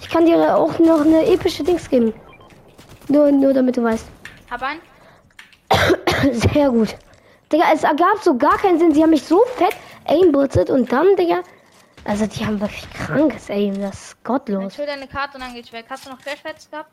Ich 0.00 0.08
kann 0.08 0.24
dir 0.24 0.56
auch 0.56 0.78
noch 0.78 1.02
eine 1.02 1.26
epische 1.26 1.62
Dings 1.62 1.88
geben. 1.90 2.14
Nur, 3.08 3.30
nur 3.30 3.52
damit 3.52 3.76
du 3.76 3.82
weißt. 3.84 4.06
Hab 4.50 4.62
einen. 4.62 4.80
Sehr 6.32 6.70
gut. 6.70 6.96
Digga, 7.52 7.64
es 7.74 7.82
ergab 7.84 8.18
so 8.22 8.36
gar 8.38 8.56
keinen 8.56 8.78
Sinn. 8.78 8.94
Sie 8.94 9.02
haben 9.02 9.10
mich 9.10 9.24
so 9.24 9.42
fett 9.56 9.76
aimbutzet 10.06 10.70
und 10.70 10.90
dann, 10.90 11.14
Digga. 11.16 11.42
Also, 12.04 12.26
die 12.26 12.46
haben 12.46 12.58
wirklich 12.58 12.88
krankes 12.90 13.50
Aim. 13.50 13.78
Das 13.82 13.94
ist 14.00 14.16
Ich 14.18 14.24
gottlos. 14.24 14.78
hol 14.78 14.86
deine 14.86 15.06
Karte 15.08 15.34
und 15.36 15.42
dann 15.42 15.52
geht's 15.52 15.72
weg. 15.74 15.84
Hast 15.90 16.06
du 16.06 16.10
noch 16.10 16.20
Crashpads 16.20 16.70
gehabt? 16.70 16.90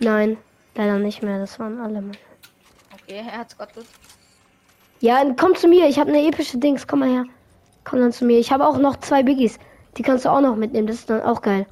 Nein, 0.00 0.38
leider 0.74 0.98
nicht 0.98 1.22
mehr. 1.22 1.38
Das 1.38 1.58
waren 1.58 1.78
alle. 1.80 2.00
meine. 2.00 2.12
Okay, 2.94 3.22
er 3.30 3.38
hat's 3.38 3.56
Gott 3.58 3.74
gut. 3.74 3.84
Ja, 5.00 5.22
komm 5.38 5.54
zu 5.54 5.68
mir. 5.68 5.88
Ich 5.88 5.98
habe 5.98 6.10
eine 6.10 6.26
epische 6.26 6.58
Dings. 6.58 6.86
Komm 6.86 7.00
mal 7.00 7.08
her. 7.08 7.24
Komm 7.84 8.00
dann 8.00 8.12
zu 8.12 8.24
mir. 8.24 8.38
Ich 8.38 8.52
habe 8.52 8.66
auch 8.66 8.78
noch 8.78 8.96
zwei 8.96 9.22
Biggies. 9.22 9.58
Die 9.96 10.02
kannst 10.02 10.24
du 10.24 10.30
auch 10.30 10.40
noch 10.40 10.56
mitnehmen. 10.56 10.86
Das 10.86 10.96
ist 10.96 11.10
dann 11.10 11.22
auch 11.22 11.42
geil. 11.42 11.66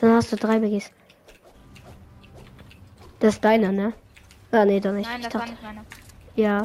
Dann 0.00 0.12
hast 0.12 0.32
du 0.32 0.36
drei 0.36 0.58
Biggies. 0.58 0.90
Das 3.18 3.34
ist 3.34 3.44
deiner, 3.44 3.72
ne? 3.72 3.92
Ah, 4.52 4.64
nee, 4.64 4.80
doch 4.80 4.92
nicht. 4.92 5.08
Nein, 5.08 5.20
ich 5.20 5.26
das 5.26 5.34
war 5.34 5.40
dachte, 5.42 5.52
nicht 5.52 5.62
meine. 5.62 5.84
ja. 6.36 6.62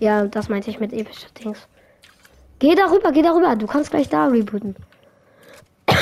Ja, 0.00 0.24
das 0.26 0.48
meinte 0.48 0.70
ich 0.70 0.78
mit 0.78 0.92
epische 0.92 1.26
Dings. 1.32 1.66
Geh 2.60 2.76
darüber, 2.76 3.10
geh 3.10 3.22
darüber. 3.22 3.56
Du 3.56 3.66
kannst 3.66 3.90
gleich 3.90 4.08
da 4.08 4.26
rebooten. 4.26 4.76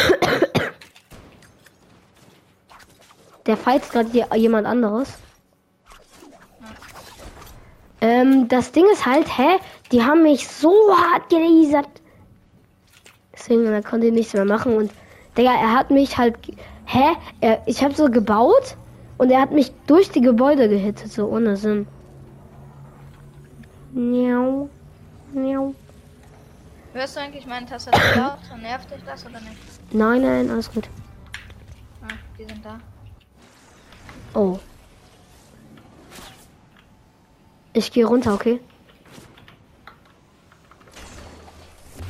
Der 3.47 3.57
fights 3.57 3.89
gerade 3.91 4.11
jemand 4.37 4.67
anderes. 4.67 5.17
Ähm, 8.07 8.47
das 8.47 8.71
Ding 8.71 8.85
ist 8.93 9.05
halt, 9.05 9.27
hä? 9.37 9.59
Die 9.91 10.01
haben 10.05 10.23
mich 10.23 10.47
so 10.47 10.73
hart 10.97 11.29
gelasert. 11.29 11.89
Deswegen 13.33 13.67
er 13.67 13.83
konnte 13.83 14.07
ich 14.07 14.13
nichts 14.13 14.33
mehr 14.33 14.45
machen 14.45 14.77
und 14.77 14.93
Digga, 15.37 15.53
er 15.53 15.73
hat 15.73 15.91
mich 15.91 16.17
halt, 16.17 16.37
hä? 16.85 17.17
Er, 17.41 17.63
ich 17.67 17.83
habe 17.83 17.95
so 17.95 18.09
gebaut 18.09 18.77
und 19.19 19.31
er 19.33 19.41
hat 19.41 19.51
mich 19.51 19.73
durch 19.89 20.09
die 20.11 20.21
Gebäude 20.21 20.69
gehittet, 20.69 21.11
so 21.11 21.27
ohne 21.27 21.57
Sinn. 21.57 21.89
Miau. 23.93 24.71
Miau. 25.33 25.75
Hörst 26.93 27.17
du 27.17 27.21
eigentlich 27.21 27.47
meine 27.47 27.67
Tastatur 27.67 28.01
laut? 28.17 28.63
Nervt 28.63 28.89
dich 28.89 29.03
das 29.05 29.27
oder 29.27 29.41
nicht? 29.41 29.59
Nein, 29.91 30.23
nein, 30.23 30.49
alles 30.49 30.71
gut. 30.73 30.89
Ah, 32.03 32.15
die 32.39 32.45
sind 32.45 32.65
da. 32.65 32.79
Oh. 34.33 34.61
Ich 37.77 37.93
gehe 37.93 38.07
runter, 38.07 38.33
okay? 38.33 38.59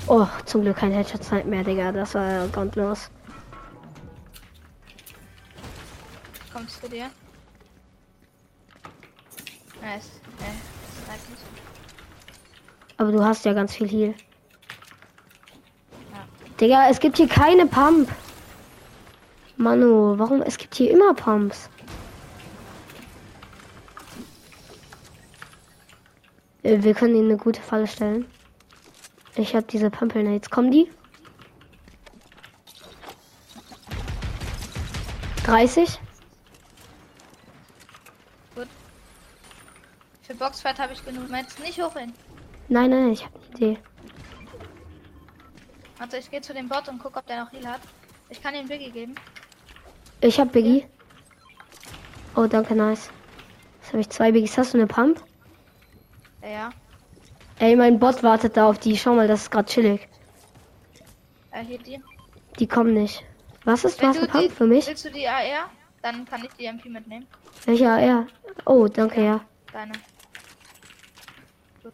Oh, 0.07 0.29
zum 0.45 0.63
Glück 0.63 0.77
kein 0.77 0.93
Headshot 0.93 1.45
mehr, 1.45 1.65
Digga. 1.65 1.91
Das 1.91 2.15
war 2.15 2.47
gottlos. 2.47 3.11
Kommst 6.53 6.81
zu 6.81 6.89
dir? 6.89 7.11
Nice. 9.83 10.21
Nicht. 10.39 11.27
Aber 12.99 13.11
du 13.11 13.25
hast 13.25 13.45
ja 13.45 13.53
ganz 13.53 13.75
viel 13.75 13.89
Heal. 13.89 14.15
Ja. 16.13 16.25
Digga, 16.61 16.89
es 16.91 17.01
gibt 17.01 17.17
hier 17.17 17.29
keine 17.29 17.67
Pump. 17.67 18.09
Manu, 19.57 20.17
warum? 20.17 20.43
Es 20.43 20.59
gibt 20.59 20.77
hier 20.77 20.93
immer 20.93 21.13
Pumps. 21.15 21.69
Wir 26.67 26.95
können 26.95 27.15
ihnen 27.15 27.31
eine 27.31 27.37
gute 27.37 27.63
Falle 27.63 27.87
stellen. 27.87 28.27
Ich 29.37 29.55
habe 29.55 29.67
diese 29.67 29.89
Pumpelnates. 29.89 30.51
Kommen 30.51 30.73
die? 30.73 30.91
30? 35.45 36.01
Für 40.23 40.35
Boxfight 40.35 40.81
habe 40.81 40.93
ich 40.93 41.05
genug 41.05 41.31
Metz. 41.31 41.57
Nicht 41.61 41.81
hochhin. 41.81 42.13
Nein, 42.69 42.91
nein, 42.91 43.13
ich 43.13 43.25
habe 43.25 43.39
eine 43.39 43.57
Idee. 43.57 43.79
Warte, 45.99 46.17
ich 46.17 46.29
gehe 46.33 46.41
zu 46.41 46.53
dem 46.53 46.69
Bot 46.69 46.89
und 46.89 46.99
guck, 46.99 47.17
ob 47.17 47.27
der 47.29 47.45
noch 47.45 47.53
Heal 47.53 47.65
hat. 47.65 47.81
Ich 48.29 48.43
kann 48.43 48.57
ihm 48.57 48.67
Biggie 48.67 48.91
geben. 48.91 49.15
Ich 50.21 50.41
habe 50.41 50.51
Biggie. 50.51 50.85
Oh, 52.35 52.47
danke, 52.47 52.75
nice. 52.75 53.09
Jetzt 53.83 53.93
habe 53.93 54.01
ich 54.01 54.11
zwei 54.11 54.33
Biggies. 54.33 54.59
Hast 54.59 54.75
du 54.75 54.79
eine 54.79 54.89
Pump? 54.89 55.23
Ja, 56.47 56.53
ja. 56.53 56.71
Ey, 57.59 57.75
mein 57.75 57.99
Bot 57.99 58.23
wartet 58.23 58.57
da 58.57 58.69
auf 58.69 58.79
die. 58.79 58.97
Schau 58.97 59.15
mal, 59.15 59.27
das 59.27 59.43
ist 59.43 59.51
gerade 59.51 59.69
chillig. 59.69 60.09
Äh, 61.51 61.65
hier 61.65 61.79
die. 61.79 62.01
Die 62.59 62.67
kommen 62.69 62.95
nicht. 62.95 63.25
Was 63.65 63.85
ist, 63.85 64.01
die, 64.01 64.49
für 64.51 64.67
mich? 64.67 64.87
Willst 64.87 65.05
du 65.05 65.11
die 65.11 65.27
AR? 65.27 65.69
Dann 66.03 66.25
kann 66.25 66.45
ich 66.45 66.53
die 66.53 66.67
MP 66.67 66.89
mitnehmen. 66.89 67.27
Welche 67.65 67.89
AR? 67.89 68.27
Oh, 68.65 68.87
danke, 68.87 69.25
ja. 69.25 69.41
Deine. 69.73 69.93
Gut. 71.83 71.93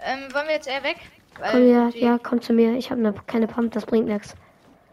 Ähm, 0.00 0.32
wollen 0.32 0.46
wir 0.46 0.54
jetzt 0.54 0.68
eher 0.68 0.84
weg? 0.84 0.98
Weil 1.40 1.50
Komm, 1.50 1.70
ja, 1.70 1.88
ja, 1.88 2.18
komm 2.18 2.40
zu 2.40 2.52
mir. 2.52 2.74
Ich 2.74 2.90
habe 2.90 3.00
ne, 3.00 3.14
keine 3.26 3.48
Pump, 3.48 3.72
das 3.72 3.84
bringt 3.84 4.06
nichts. 4.06 4.36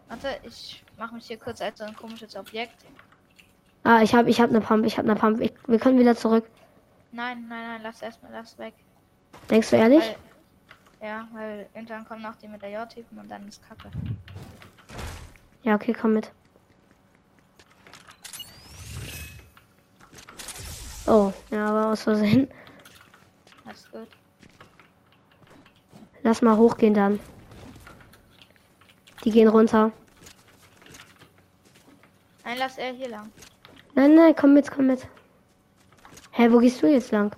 Warte, 0.08 0.30
ich 0.44 0.84
mache 0.98 1.14
mich 1.14 1.28
hier 1.28 1.38
kurz 1.38 1.62
als 1.62 1.78
so 1.78 1.84
ein 1.84 1.96
komisches 1.96 2.36
Objekt. 2.36 2.86
Ah, 3.84 4.02
ich 4.02 4.16
habe 4.16 4.30
ich 4.30 4.42
hab 4.42 4.50
eine 4.50 4.62
Pump, 4.62 4.86
ich 4.86 4.98
habe 4.98 5.10
eine 5.10 5.20
Pump. 5.20 5.42
Ich, 5.42 5.54
wir 5.68 5.78
können 5.78 6.00
wieder 6.00 6.16
zurück. 6.16 6.46
Nein, 7.12 7.46
nein, 7.48 7.64
nein, 7.64 7.82
lass 7.84 8.02
erstmal 8.02 8.32
das 8.32 8.58
weg. 8.58 8.74
Denkst 9.50 9.70
du 9.70 9.76
ehrlich? 9.78 10.16
Weil, 11.00 11.08
ja, 11.08 11.28
weil 11.32 11.70
irgendwann 11.74 12.06
kommen 12.06 12.22
noch 12.22 12.36
die 12.36 12.48
mit 12.48 12.62
der 12.62 12.72
J-Typen 12.72 13.18
und 13.20 13.30
dann 13.30 13.48
ist 13.48 13.68
Kacke. 13.68 13.90
Ja, 15.64 15.76
okay, 15.76 15.94
komm 15.94 16.14
mit. 16.14 16.32
Oh, 21.06 21.32
ja, 21.52 21.68
aber 21.68 21.88
aus 21.88 22.04
Versehen. 22.04 22.50
Alles 23.66 23.90
gut. 23.92 24.08
Lass 26.24 26.42
mal 26.42 26.58
hochgehen 26.58 26.94
dann. 26.94 27.20
Die 29.24 29.32
gehen 29.32 29.48
runter. 29.48 29.92
Nein, 32.44 32.58
lass 32.60 32.78
er 32.78 32.92
hier 32.94 33.10
lang. 33.10 33.32
Nein, 33.96 34.16
nein, 34.16 34.36
komm 34.36 34.54
mit, 34.54 34.70
komm 34.70 34.88
mit. 34.88 35.08
Hä, 36.38 36.52
wo 36.52 36.60
gehst 36.60 36.84
du 36.84 36.88
jetzt 36.88 37.10
lang? 37.10 37.36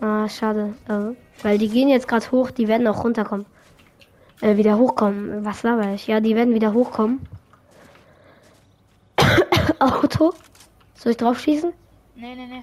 Ah, 0.00 0.28
schade. 0.28 0.74
Äh, 0.88 1.16
weil 1.42 1.58
die 1.58 1.68
gehen 1.68 1.88
jetzt 1.88 2.06
gerade 2.06 2.30
hoch, 2.30 2.52
die 2.52 2.68
werden 2.68 2.86
auch 2.86 3.02
runterkommen. 3.02 3.46
Äh, 4.40 4.56
wieder 4.56 4.78
hochkommen. 4.78 5.44
Was 5.44 5.64
laber 5.64 5.92
ich? 5.92 6.06
Ja, 6.06 6.20
die 6.20 6.36
werden 6.36 6.54
wieder 6.54 6.72
hochkommen. 6.72 7.26
Auto. 9.80 10.34
Soll 10.94 11.10
ich 11.10 11.16
drauf 11.16 11.40
schießen? 11.40 11.72
Nee, 12.14 12.36
nee, 12.36 12.46
nee. 12.46 12.62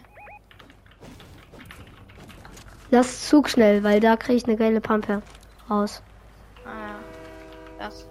Lass 2.89 3.27
Zug 3.27 3.49
schnell, 3.49 3.83
weil 3.83 3.99
da 3.99 4.15
kriege 4.15 4.37
ich 4.37 4.47
eine 4.47 4.55
geile 4.55 4.79
Pampe 4.79 5.21
raus. 5.69 6.01
Ah, 6.63 6.69
ja. 6.69 6.95
Das. 7.79 8.07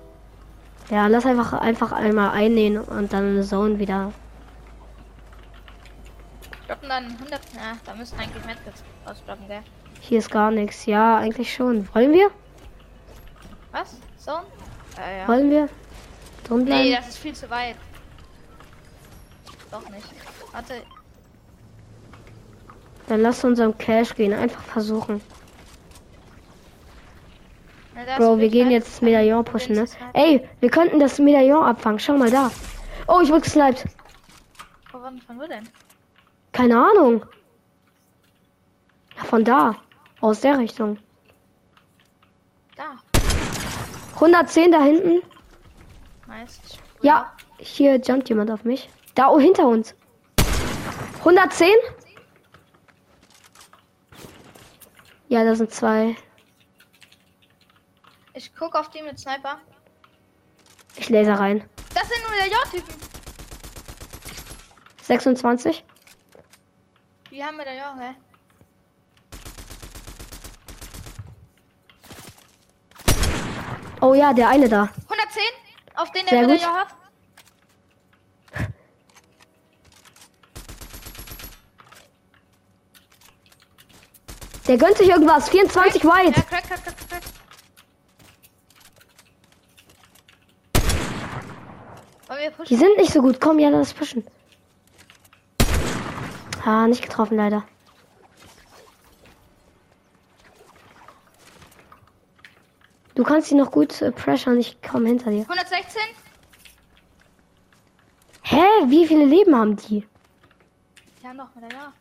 Ja, 0.91 1.07
lass 1.07 1.25
einfach 1.25 1.55
einfach 1.55 1.93
einmal 1.93 2.33
einnähen 2.33 2.79
und 2.79 3.15
dann 3.15 3.25
eine 3.25 3.43
Zone 3.43 3.79
wieder. 3.79 4.13
Droppen 6.73 6.89
dann 6.89 7.05
100. 7.05 7.41
Ja, 7.55 7.77
da 7.85 7.95
müssen 7.95 8.19
eigentlich 8.19 8.45
Medkits 8.47 8.83
rausdroppen, 9.07 9.47
gell? 9.47 9.63
Hier 10.01 10.19
ist 10.19 10.31
gar 10.31 10.51
nichts. 10.51 10.87
Ja, 10.87 11.19
eigentlich 11.19 11.53
schon. 11.53 11.87
Wollen 11.95 12.13
wir? 12.13 12.31
Was? 13.73 13.97
So? 14.17 14.31
Ja, 14.31 15.19
ja. 15.19 15.29
Wollen 15.29 15.51
wir? 15.51 15.69
Drin 16.45 16.65
bleiben? 16.65 16.83
Nee, 16.83 16.97
das 16.97 17.09
ist 17.09 17.19
viel 17.19 17.35
zu 17.35 17.51
weit. 17.51 17.77
Doch 19.71 19.87
nicht. 19.91 20.07
Warte, 20.53 20.75
Dann 23.07 23.21
lass 23.21 23.45
uns 23.45 23.61
am 23.61 23.77
Cash 23.77 24.15
gehen. 24.15 24.33
Einfach 24.33 24.63
versuchen. 24.63 25.21
na, 27.95 28.17
Bro, 28.17 28.39
wir 28.39 28.49
gehen 28.49 28.67
weit. 28.67 28.73
jetzt 28.73 28.89
das 28.89 29.03
Medaillon 29.03 29.45
pushen, 29.45 29.75
ne? 29.75 29.85
Ey, 30.15 30.49
wir 30.61 30.71
könnten 30.71 30.99
das 31.01 31.19
Medaillon 31.19 31.65
abfangen. 31.65 31.99
Schau 31.99 32.17
mal 32.17 32.31
da. 32.31 32.51
Oh, 33.09 33.21
ich 33.23 33.29
wurde 33.29 33.43
gesniped. 33.43 33.85
Von, 34.91 35.21
von 35.21 35.39
wo 35.39 35.47
denn? 35.47 35.69
Keine 36.53 36.77
Ahnung. 36.77 37.25
Von 39.17 39.45
da. 39.45 39.77
Aus 40.21 40.41
der 40.41 40.59
Richtung. 40.59 40.99
Da. 42.77 42.99
110 44.15 44.71
da 44.71 44.83
hinten. 44.83 45.23
Nice. 46.29 46.61
Ja, 47.01 47.33
hier 47.59 47.97
jumpt 47.97 48.29
jemand 48.29 48.51
auf 48.51 48.65
mich. 48.65 48.89
Da 49.15 49.29
oh, 49.29 49.41
hinter 49.41 49.67
uns. 49.67 49.95
110? 51.19 51.69
Ja, 55.29 55.45
da 55.45 55.55
sind 55.55 55.73
zwei. 55.73 56.17
Ich 58.35 58.55
guck 58.55 58.75
auf 58.75 58.91
die 58.91 59.03
mit 59.03 59.19
Sniper. 59.19 59.59
Ich 60.97 61.09
laser 61.09 61.35
rein. 61.35 61.65
Das 61.95 62.09
sind 62.09 62.23
nur 62.27 62.37
der 62.37 62.49
J-Typen. 62.49 62.95
26. 65.03 65.85
Wie 67.33 67.43
haben 67.43 67.57
wir 67.57 67.65
da 67.65 67.73
ja, 67.73 67.97
hä? 67.99 68.15
Oh 74.03 74.13
ja, 74.13 74.35
der 74.35 74.51
eine 74.51 74.69
da. 74.69 74.91
110? 75.09 75.43
Auf 75.95 76.11
den 76.13 76.27
der. 76.27 76.43
Medaillon 76.43 76.75
hat? 76.75 76.89
Der 84.69 84.77
gönnt 84.77 84.99
sich 84.99 85.09
irgendwas. 85.09 85.49
24 85.49 86.03
Ja, 86.03 86.11
White. 86.11 86.43
crack, 86.43 86.65
crack, 86.65 86.85
crack, 86.85 86.97
crack. 87.09 87.23
Wir 92.29 92.65
Die 92.67 92.77
sind 92.77 92.99
nicht 92.99 93.15
so 93.15 93.23
gut. 93.23 93.41
Komm, 93.41 93.59
ja, 93.59 93.71
lass 93.71 93.95
pushen. 93.95 94.23
Ah, 96.65 96.87
nicht 96.87 97.03
getroffen 97.03 97.37
leider. 97.37 97.65
Du 103.17 103.25
kannst 103.25 103.49
sie 103.49 103.57
noch 103.57 103.71
gut 103.71 104.01
äh, 104.01 104.13
pressern. 104.13 104.59
Ich 104.59 104.81
komme 104.81 105.09
hinter 105.09 105.31
dir. 105.31 105.43
116? 105.43 106.01
Hä? 108.43 108.63
Wie 108.87 109.07
viele 109.07 109.25
Leben 109.25 109.57
haben 109.57 109.77
die? 109.77 110.07
Die 111.21 111.27
haben 111.27 111.39
doch 111.39 111.55
Medaillon. 111.55 111.93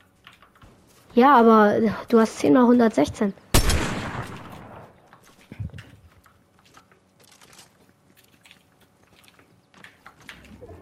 Ja, 1.16 1.36
aber 1.36 1.76
äh, 1.76 1.92
du 2.08 2.20
hast 2.20 2.38
10 2.38 2.54
mal 2.54 2.62
116. 2.62 3.34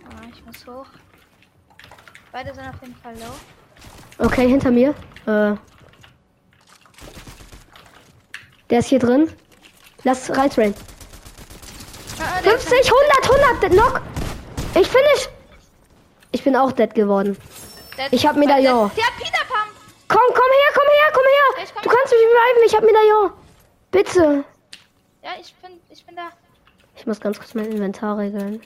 Ah, 0.04 0.28
ich 0.32 0.46
muss 0.46 0.68
hoch. 0.68 0.88
Beide 2.32 2.54
sind 2.54 2.68
auf 2.68 2.82
jeden 2.82 2.96
Fall 2.96 3.16
low. 3.16 3.34
Okay, 4.20 4.48
hinter 4.48 4.72
mir. 4.72 4.90
Äh. 5.26 5.56
Der 8.70 8.80
ist 8.80 8.88
hier 8.88 9.00
drin. 9.00 9.32
Lass 10.04 10.30
reintrainen. 10.30 10.76
Ah, 12.20 12.42
der 12.42 12.56
ist 12.56 12.68
50, 12.70 12.92
100, 12.92 13.42
100, 13.60 13.64
dead 13.64 13.72
knock. 13.72 14.02
Ich 14.76 14.88
finish. 14.88 15.30
Ich 16.32 16.44
bin 16.44 16.56
auch 16.56 16.72
dead 16.72 16.94
geworden. 16.94 17.38
der- 17.98 18.12
ich 18.14 18.26
hab 18.28 18.36
Medaillon. 18.36 18.92
Der 18.96 19.06
hat 19.06 19.14
Peter 19.18 19.44
Pan. 19.50 19.68
Komm, 20.08 20.20
komm 20.28 20.36
her, 20.36 20.74
komm 20.74 20.88
her, 20.88 21.12
komm 21.14 21.24
her. 21.26 21.66
Komm. 21.74 21.84
Du 21.84 21.90
kannst 21.90 22.14
mich 22.14 22.22
reviven, 22.22 22.64
ich 22.68 22.76
hab 22.76 22.84
Medaillon. 22.84 23.32
Bitte. 23.92 24.44
Ja, 25.24 25.32
ich 25.42 25.54
bin, 25.56 25.72
ich 25.90 26.06
bin 26.06 26.16
da. 26.16 26.30
Ich 26.96 27.06
muss 27.08 27.20
ganz 27.20 27.40
kurz 27.40 27.54
mein 27.56 27.66
Inventar 27.72 28.18
regeln. 28.18 28.62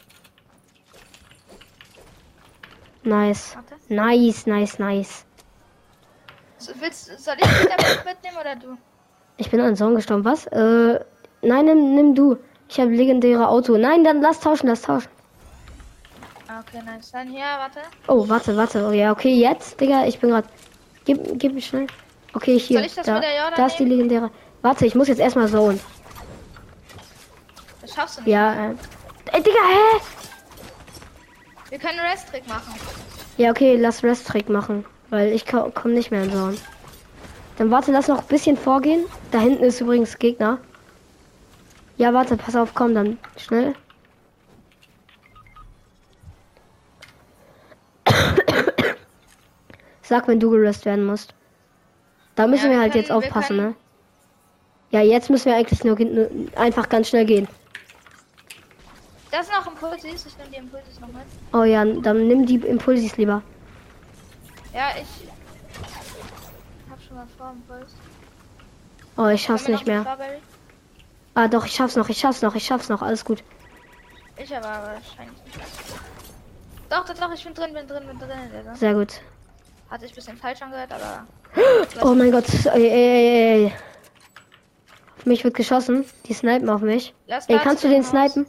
Nice. 3.04 3.56
Nice, 3.90 4.46
nice, 4.46 4.80
nice. 4.80 5.26
Willst, 6.80 7.20
soll 7.20 7.36
ich 7.38 7.44
Peter 7.60 7.76
Pan 7.76 8.06
mitnehmen 8.06 8.38
oder 8.40 8.56
du? 8.56 8.78
Ich 9.38 9.50
bin 9.50 9.60
an 9.60 9.76
Song 9.76 9.96
gestorben. 9.96 10.26
Was? 10.26 10.46
Äh, 10.48 11.00
nein, 11.42 11.66
nimm, 11.66 11.96
nimm 11.96 12.16
du. 12.16 12.38
Ich 12.70 12.80
habe 12.80 12.92
legendäre 12.92 13.48
Auto. 13.48 13.78
Nein, 13.78 14.04
dann 14.04 14.22
lass 14.22 14.40
tauschen, 14.40 14.68
lass 14.68 14.84
tauschen. 14.84 15.10
Ah, 16.48 16.60
okay, 16.60 16.82
nice. 16.86 17.12
Dann 17.12 17.28
hier, 17.28 17.44
warte. 17.44 17.80
Oh, 18.08 18.28
warte, 18.30 18.56
warte. 18.56 18.88
Oh 18.88 18.92
ja, 18.92 19.12
okay, 19.12 19.34
jetzt, 19.34 19.80
Digga, 19.80 20.06
ich 20.06 20.20
bin 20.20 20.30
gerade. 20.30 20.48
Gib, 21.06 21.40
gib 21.40 21.54
mir 21.54 21.62
schnell. 21.62 21.88
Okay, 22.34 22.58
hier. 22.60 22.80
Soll 22.80 22.86
ich 22.86 22.96
das 22.96 23.06
da, 23.06 23.16
Medaillon 23.16 23.50
dann 23.50 23.56
da 23.56 23.66
ist 23.68 23.78
die 23.78 23.86
legendäre. 23.86 24.32
Warte, 24.62 24.86
ich 24.86 24.96
muss 24.96 25.08
jetzt 25.08 25.20
erstmal 25.20 25.50
zone. 25.50 25.80
Das 27.82 27.94
schaffst 27.94 28.18
du 28.18 28.22
nicht. 28.22 28.32
Ja, 28.32 28.70
äh. 28.72 28.76
Ey, 29.32 29.42
Digga, 29.42 29.60
hä? 29.60 30.02
Wir 31.70 31.80
können 31.80 32.00
Rest-Trick 32.00 32.48
machen. 32.48 32.74
Ja, 33.38 33.50
okay, 33.50 33.78
lass 33.78 34.04
Rest-Trick 34.04 34.48
machen. 34.50 34.86
Weil 35.14 35.32
ich 35.32 35.46
ko 35.46 35.70
komme 35.70 35.94
nicht 35.94 36.10
mehr 36.10 36.24
in 36.24 36.32
Zone. 36.32 36.58
Dann 37.60 37.70
warte, 37.70 37.92
lass 37.92 38.08
noch 38.08 38.22
ein 38.22 38.28
bisschen 38.30 38.58
vorgehen. 38.58 39.06
Da 39.30 39.40
hinten 39.40 39.64
ist 39.64 39.80
übrigens 39.80 40.18
Gegner. 40.18 40.58
Ja, 41.98 42.12
warte, 42.16 42.36
pass 42.36 42.56
auf, 42.56 42.74
komm 42.74 42.96
dann. 42.96 43.20
Schnell. 43.38 43.76
Sag, 50.02 50.28
wenn 50.28 50.40
du 50.40 50.50
gerest 50.50 50.86
werden 50.86 51.06
musst. 51.06 51.36
Da 52.34 52.48
müssen 52.48 52.66
Ja, 52.66 52.72
wir 52.72 52.80
halt 52.80 52.94
können- 52.94 53.04
jetzt 53.04 53.12
aufpassen, 53.12 53.58
ne? 53.58 53.76
Ja, 54.90 55.02
jetzt 55.02 55.30
müssen 55.30 55.46
wir 55.46 55.56
eigentlich 55.58 55.84
nur, 55.84 56.00
nur 56.00 56.28
einfach 56.56 56.90
ganz 56.90 57.10
schnell 57.10 57.26
gehen. 57.26 57.48
Das 59.30 59.46
ist 59.48 59.52
noch 59.54 59.68
Impulsis. 59.68 60.26
Ich 60.26 60.36
nehme 60.40 60.50
die 60.50 60.58
Impulsis 60.58 61.00
noch 61.00 61.08
mit. 61.10 61.22
Oh 61.54 61.64
ja, 61.66 61.86
dann 61.86 62.28
nimm 62.28 62.48
die 62.48 62.56
Impulsis 62.56 63.16
lieber. 63.18 63.44
Ja, 64.74 64.90
ich 64.96 65.30
hab 66.90 67.02
schon 67.02 67.16
mal 67.16 67.28
vor 67.38 67.52
Impuls. 67.52 67.94
Oh, 69.18 69.28
ich 69.28 69.44
schaff's 69.44 69.68
nicht 69.68 69.86
mehr. 69.86 70.02
Strawberry? 70.02 70.40
Ah, 71.36 71.48
doch, 71.48 71.66
ich 71.66 71.74
schaff's 71.74 71.96
noch, 71.96 72.10
ich 72.10 72.18
schaff's 72.18 72.42
noch, 72.42 72.56
ich 72.56 72.66
schaff's 72.66 72.90
noch, 72.90 73.02
alles 73.02 73.24
gut. 73.26 73.44
Ich 74.38 74.56
aber 74.56 74.68
wahrscheinlich 74.68 75.44
nicht. 75.46 75.60
Doch, 76.90 77.06
doch, 77.06 77.14
doch, 77.14 77.34
ich 77.34 77.44
bin 77.44 77.54
drin, 77.54 77.74
bin 77.74 77.88
drin, 77.88 78.08
bin 78.08 78.20
drin. 78.20 78.32
Alter. 78.32 78.76
Sehr 78.76 78.94
gut. 78.94 79.22
Hatte 79.90 80.06
ich 80.06 80.12
ein 80.12 80.16
bisschen 80.16 80.38
falsch 80.38 80.62
angehört, 80.62 80.92
aber. 80.92 81.28
Oh 82.02 82.16
mein 82.16 82.32
Gott, 82.32 82.46
ey, 82.66 82.88
ey, 82.88 82.90
ey, 82.90 83.66
ey. 83.66 83.74
Auf 85.18 85.26
mich 85.28 85.44
wird 85.44 85.54
geschossen. 85.54 86.06
Die 86.26 86.34
snipen 86.34 86.70
auf 86.70 86.82
mich. 86.82 87.14
Lass 87.28 87.48
Ey, 87.48 87.60
kannst 87.60 87.84
du 87.84 87.90
den 87.90 88.02
Haus. 88.04 88.10
snipen? 88.10 88.48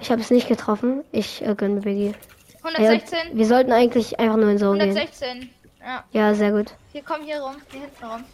Ich 0.00 0.10
habe 0.10 0.20
es 0.20 0.30
nicht 0.30 0.48
getroffen. 0.48 1.04
Ich 1.12 1.44
äh, 1.44 1.54
gönne 1.54 1.80
Biggie. 1.80 2.14
Ja, 2.62 2.68
116. 2.70 3.18
wir 3.38 3.46
sollten 3.46 3.72
eigentlich 3.72 4.18
einfach 4.20 4.36
nur 4.36 4.50
in 4.50 4.58
gehen. 4.58 4.66
116. 4.66 5.50
Ja, 5.80 6.04
Ja, 6.12 6.34
sehr 6.34 6.52
gut. 6.52 6.74
hier 6.92 7.02
komm 7.02 7.22
hier 7.22 7.40
rum, 7.40 7.56
hier 7.70 7.80
hinten 7.80 8.04
rum. 8.04 8.24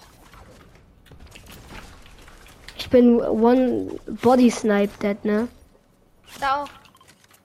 Ich 2.77 2.91
bin 2.91 3.21
one 3.21 3.89
body 4.23 4.51
snipe 4.51 4.93
dead, 5.03 5.25
ne? 5.25 5.49
Da 6.41 6.63
auch. 6.63 6.69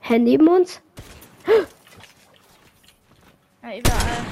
Hä, 0.02 0.20
neben 0.20 0.48
uns? 0.48 0.82
Ja, 3.64 3.70
überall. 3.78 4.26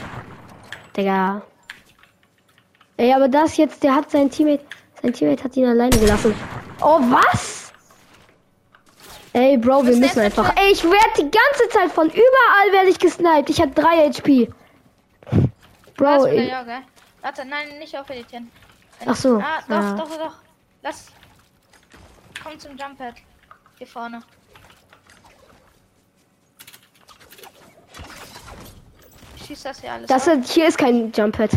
Digga. 0.96 1.42
Ey, 2.98 3.14
aber 3.14 3.28
das 3.30 3.58
jetzt, 3.58 3.84
der 3.84 3.96
hat 3.96 4.12
sein 4.12 4.30
Teammate, 4.30 4.66
sein 5.02 5.14
Teammate 5.14 5.44
hat 5.44 5.56
ihn 5.56 5.66
alleine 5.68 5.98
gelassen. 5.98 6.36
Oh, 6.82 7.00
was? 7.00 7.59
Ey, 9.34 9.58
Bro, 9.58 9.86
wir 9.86 9.96
müssen 9.96 10.20
einfach. 10.20 10.56
Ey, 10.56 10.72
ich 10.72 10.84
werde 10.84 10.98
die 11.18 11.30
ganze 11.30 11.70
Zeit 11.70 11.92
von 11.92 12.08
überall 12.08 12.72
werde 12.72 12.90
ich 12.90 13.00
gesniped. 13.00 13.50
Ich 13.50 13.62
habe 13.62 13.72
3 13.72 14.10
HP. 14.10 14.50
Bro, 15.96 16.26
ich, 16.28 16.48
ja? 16.48 16.66
Warte, 17.22 17.46
nein, 17.46 17.78
nicht 17.78 17.98
auf 17.98 18.10
editieren. 18.10 18.50
ach 19.06 19.16
so. 19.16 19.38
Ah, 19.38 19.60
doch, 19.68 19.76
ja. 19.76 19.96
doch, 19.96 20.18
doch. 20.18 20.36
Lass. 20.82 21.08
Komm 22.42 22.58
zum 22.58 22.78
Jump 22.78 22.98
Pad. 22.98 23.16
Hier 23.78 23.88
vorne. 23.88 24.22
Ich 29.36 29.46
schieß 29.46 29.64
das 29.64 29.82
hier 29.82 29.92
alles. 29.92 30.08
Das 30.08 30.28
ab. 30.28 30.40
hier 30.46 30.68
ist 30.68 30.78
kein 30.78 31.12
Jump 31.12 31.38
Pad. 31.38 31.52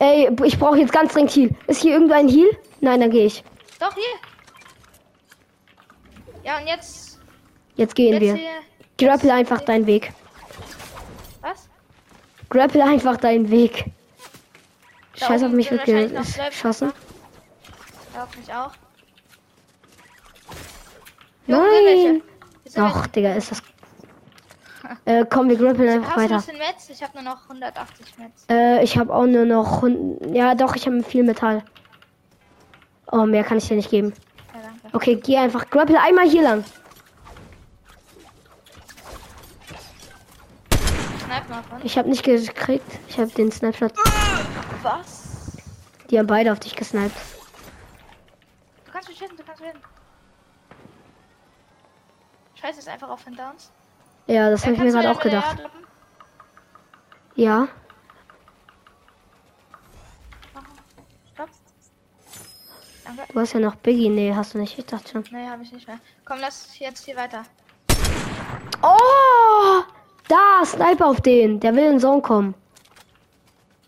Ey, 0.00 0.30
ich 0.44 0.58
brauche 0.58 0.78
jetzt 0.78 0.92
ganz 0.92 1.12
dringend 1.12 1.30
Heal. 1.36 1.50
Ist 1.66 1.82
hier 1.82 1.92
irgendwo 1.92 2.14
ein 2.14 2.28
Heal? 2.28 2.50
Nein, 2.80 3.00
dann 3.00 3.10
gehe 3.10 3.26
ich. 3.26 3.44
Doch, 3.78 3.94
hier. 3.94 4.29
Ja, 6.50 6.58
und 6.58 6.66
jetzt. 6.66 7.20
Jetzt 7.76 7.94
gehen 7.94 8.14
Jetzt 8.14 8.22
wir. 8.22 8.34
hier. 8.34 8.50
Grapple 8.98 9.32
einfach 9.32 9.60
deinen 9.60 9.86
Weg. 9.86 10.12
Was? 11.42 11.68
Grapple 12.48 12.84
einfach 12.84 13.18
deinen 13.18 13.48
Weg. 13.50 13.84
Da 15.20 15.26
Scheiß 15.26 15.44
auf 15.44 15.52
mich 15.52 15.70
wird 15.70 15.84
geschossen. 15.84 16.92
Ja, 18.14 18.24
auf 18.24 18.36
mich 18.36 18.52
auch. 18.52 18.72
Nein. 21.46 22.22
Ach. 22.76 23.06
Digga, 23.06 23.34
ist 23.34 23.52
das. 23.52 23.62
Äh, 25.04 25.24
komm, 25.30 25.48
wir 25.48 25.56
grappeln 25.56 25.88
einfach 25.88 26.16
Hast 26.16 26.30
du 26.30 26.34
ein 26.34 26.58
weiter. 26.58 26.72
Metz? 26.72 26.88
Ich 26.90 27.00
habe 27.00 27.12
nur 27.14 27.22
noch 27.22 27.42
180 27.44 28.18
Metz. 28.18 28.44
Äh, 28.50 28.82
ich 28.82 28.98
habe 28.98 29.14
auch 29.14 29.26
nur 29.26 29.44
noch. 29.44 29.84
Ja, 30.32 30.56
doch, 30.56 30.74
ich 30.74 30.86
habe 30.86 31.00
viel 31.04 31.22
Metall. 31.22 31.62
Oh, 33.12 33.24
mehr 33.24 33.44
kann 33.44 33.58
ich 33.58 33.68
dir 33.68 33.76
nicht 33.76 33.90
geben. 33.90 34.12
Okay, 34.92 35.16
geh 35.16 35.36
einfach. 35.36 35.68
Grapple 35.70 36.00
einmal 36.00 36.28
hier 36.28 36.42
lang. 36.42 36.64
Ich 41.82 41.96
habe 41.96 42.08
nicht 42.08 42.22
gekriegt. 42.24 42.84
Ich 43.08 43.18
habe 43.18 43.30
den 43.30 43.50
Snapshot. 43.50 43.92
Was? 44.82 45.56
Die 46.10 46.18
haben 46.18 46.26
beide 46.26 46.52
auf 46.52 46.60
dich 46.60 46.74
gesniped. 46.74 47.16
Du 48.84 48.92
kannst 48.92 49.08
mich 49.08 49.18
hitten, 49.18 49.36
du 49.36 49.42
kannst 49.44 49.60
mich 49.60 49.70
hitten. 49.70 49.84
Scheiße, 52.60 52.80
ist 52.80 52.88
einfach 52.88 53.08
auf 53.08 53.24
hinter 53.24 53.50
uns. 53.50 53.70
Ja, 54.26 54.50
das 54.50 54.62
Ja, 54.62 54.66
habe 54.66 54.76
ich 54.76 54.82
mir 54.82 54.90
gerade 54.90 55.08
den 55.08 55.16
auch 55.16 55.20
gedacht. 55.20 55.58
Ja. 57.34 57.68
Danke. 63.16 63.32
Du 63.32 63.40
hast 63.40 63.52
ja 63.52 63.60
noch 63.60 63.74
Biggie. 63.76 64.08
Nee, 64.08 64.34
hast 64.34 64.54
du 64.54 64.58
nicht. 64.58 64.78
Ich 64.78 64.86
dachte 64.86 65.10
schon. 65.10 65.24
Nee, 65.30 65.48
habe 65.48 65.62
ich 65.62 65.72
nicht 65.72 65.86
mehr. 65.86 65.98
Komm, 66.24 66.38
lass 66.40 66.78
jetzt 66.78 67.04
hier 67.04 67.16
weiter. 67.16 67.42
Oh! 68.82 69.82
Da, 70.28 70.64
Sniper 70.64 71.06
auf 71.06 71.20
den. 71.20 71.58
Der 71.60 71.74
will 71.74 71.84
in 71.84 71.90
den 71.92 72.00
Zone 72.00 72.22
kommen. 72.22 72.54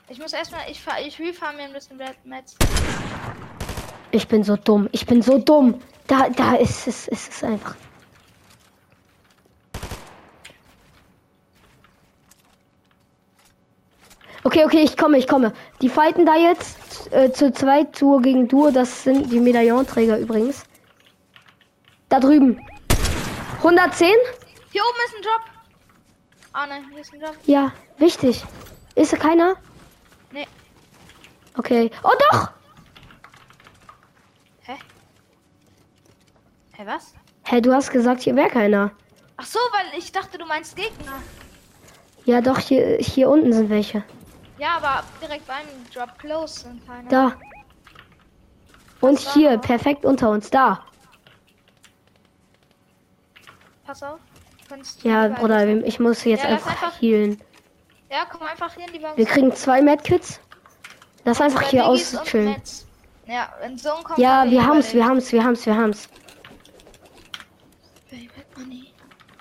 Ich 0.09 0.19
muss 0.19 0.33
erstmal, 0.33 0.63
ich 0.71 0.83
fahr, 0.83 1.01
ich 1.01 1.19
refarm 1.19 1.57
mir 1.57 1.63
ein 1.63 1.73
bisschen 1.73 1.99
Metz. 2.25 2.57
Ich 4.11 4.29
bin 4.29 4.43
so 4.43 4.57
dumm. 4.57 4.89
Ich 4.93 5.07
bin 5.07 5.23
so 5.23 5.39
dumm. 5.39 5.81
Da, 6.07 6.29
da 6.29 6.57
ist 6.57 6.87
es, 6.87 7.09
ist 7.09 7.33
es 7.33 7.45
einfach. 7.45 7.77
Okay, 14.45 14.65
okay, 14.65 14.83
ich 14.83 14.97
komme, 14.97 15.19
ich 15.19 15.29
komme. 15.29 15.53
Die 15.81 15.89
fighten 15.89 16.27
da 16.27 16.35
jetzt 16.37 17.13
äh, 17.13 17.33
zu 17.33 17.53
zweit, 17.53 18.01
Duo 18.01 18.19
gegen 18.19 18.49
Duo. 18.49 18.71
Das 18.71 19.05
sind 19.05 19.31
die 19.31 19.39
Medaillonträger 19.39 20.19
übrigens. 20.19 20.65
Da 22.09 22.19
drüben. 22.19 22.61
110? 23.59 24.09
Hier 24.73 24.83
oben 24.83 24.99
ist 25.07 25.17
ein 25.17 25.23
Drop. 25.23 25.41
Ah 26.53 26.67
nein, 26.67 26.85
hier 26.91 27.01
ist 27.01 27.13
ein 27.15 27.21
Drop. 27.21 27.37
Ja, 27.47 27.73
wichtig. 27.99 28.43
Ist 28.97 29.13
da 29.13 29.17
keiner? 29.17 29.55
Nee. 30.33 30.47
Okay. 31.57 31.91
Oh 32.03 32.13
doch! 32.31 32.51
Hä? 34.63 34.77
Hä, 36.73 36.87
was? 36.87 37.15
Hä, 37.45 37.61
du 37.61 37.73
hast 37.73 37.91
gesagt, 37.91 38.23
hier 38.23 38.35
wäre 38.35 38.49
keiner. 38.49 38.91
Ach 39.37 39.47
so, 39.47 39.59
weil 39.73 39.99
ich 39.99 40.11
dachte, 40.11 40.37
du 40.37 40.47
meinst 40.47 40.75
Gegner. 40.75 41.23
Ja, 42.25 42.41
doch, 42.41 42.59
hier, 42.59 42.99
hier 42.99 43.31
unten 43.31 43.53
sind 43.53 43.71
welche. 43.71 44.05
Ja, 44.63 44.77
aber 44.77 45.03
direkt 45.21 45.45
beim 45.49 45.67
Drop 45.93 46.17
Close 46.21 46.61
sind 46.61 46.87
keine. 46.87 47.09
Da. 47.09 47.33
Und 49.01 49.27
war 49.27 49.33
hier, 49.35 49.57
noch? 49.57 49.61
perfekt 49.61 50.05
unter 50.05 50.31
uns, 50.31 50.51
da. 50.51 50.85
Pass 53.85 54.05
auf. 54.05 54.21
Ja, 55.03 55.27
Bruder, 55.29 55.67
ich 55.85 55.99
muss 55.99 56.23
jetzt 56.23 56.45
Ja, 56.45 56.51
einfach 56.51 56.71
einfach- 56.71 57.03
healen. 57.03 57.43
Ja, 58.09 58.25
komm 58.31 58.43
einfach 58.47 58.73
hier 58.75 58.87
in 58.87 58.93
die 58.93 59.01
Box. 59.01 59.17
Wir 59.17 59.27
kriegen 59.27 59.53
zwei 59.53 59.83
Medkits. 59.83 60.39
Lass 61.25 61.41
einfach 61.41 61.63
hier 61.63 61.85
auschillen. 61.85 62.55
Ja, 63.27 63.53
in 63.67 63.77
so 63.77 63.91
kommt 64.05 64.19
Ja, 64.19 64.49
wir 64.49 64.65
haben's, 64.65 64.95
wir 64.95 65.05
haben's, 65.05 65.33
wir 65.33 65.43
haben's, 65.43 65.67
wir 65.67 65.77
haben's. 65.77 66.09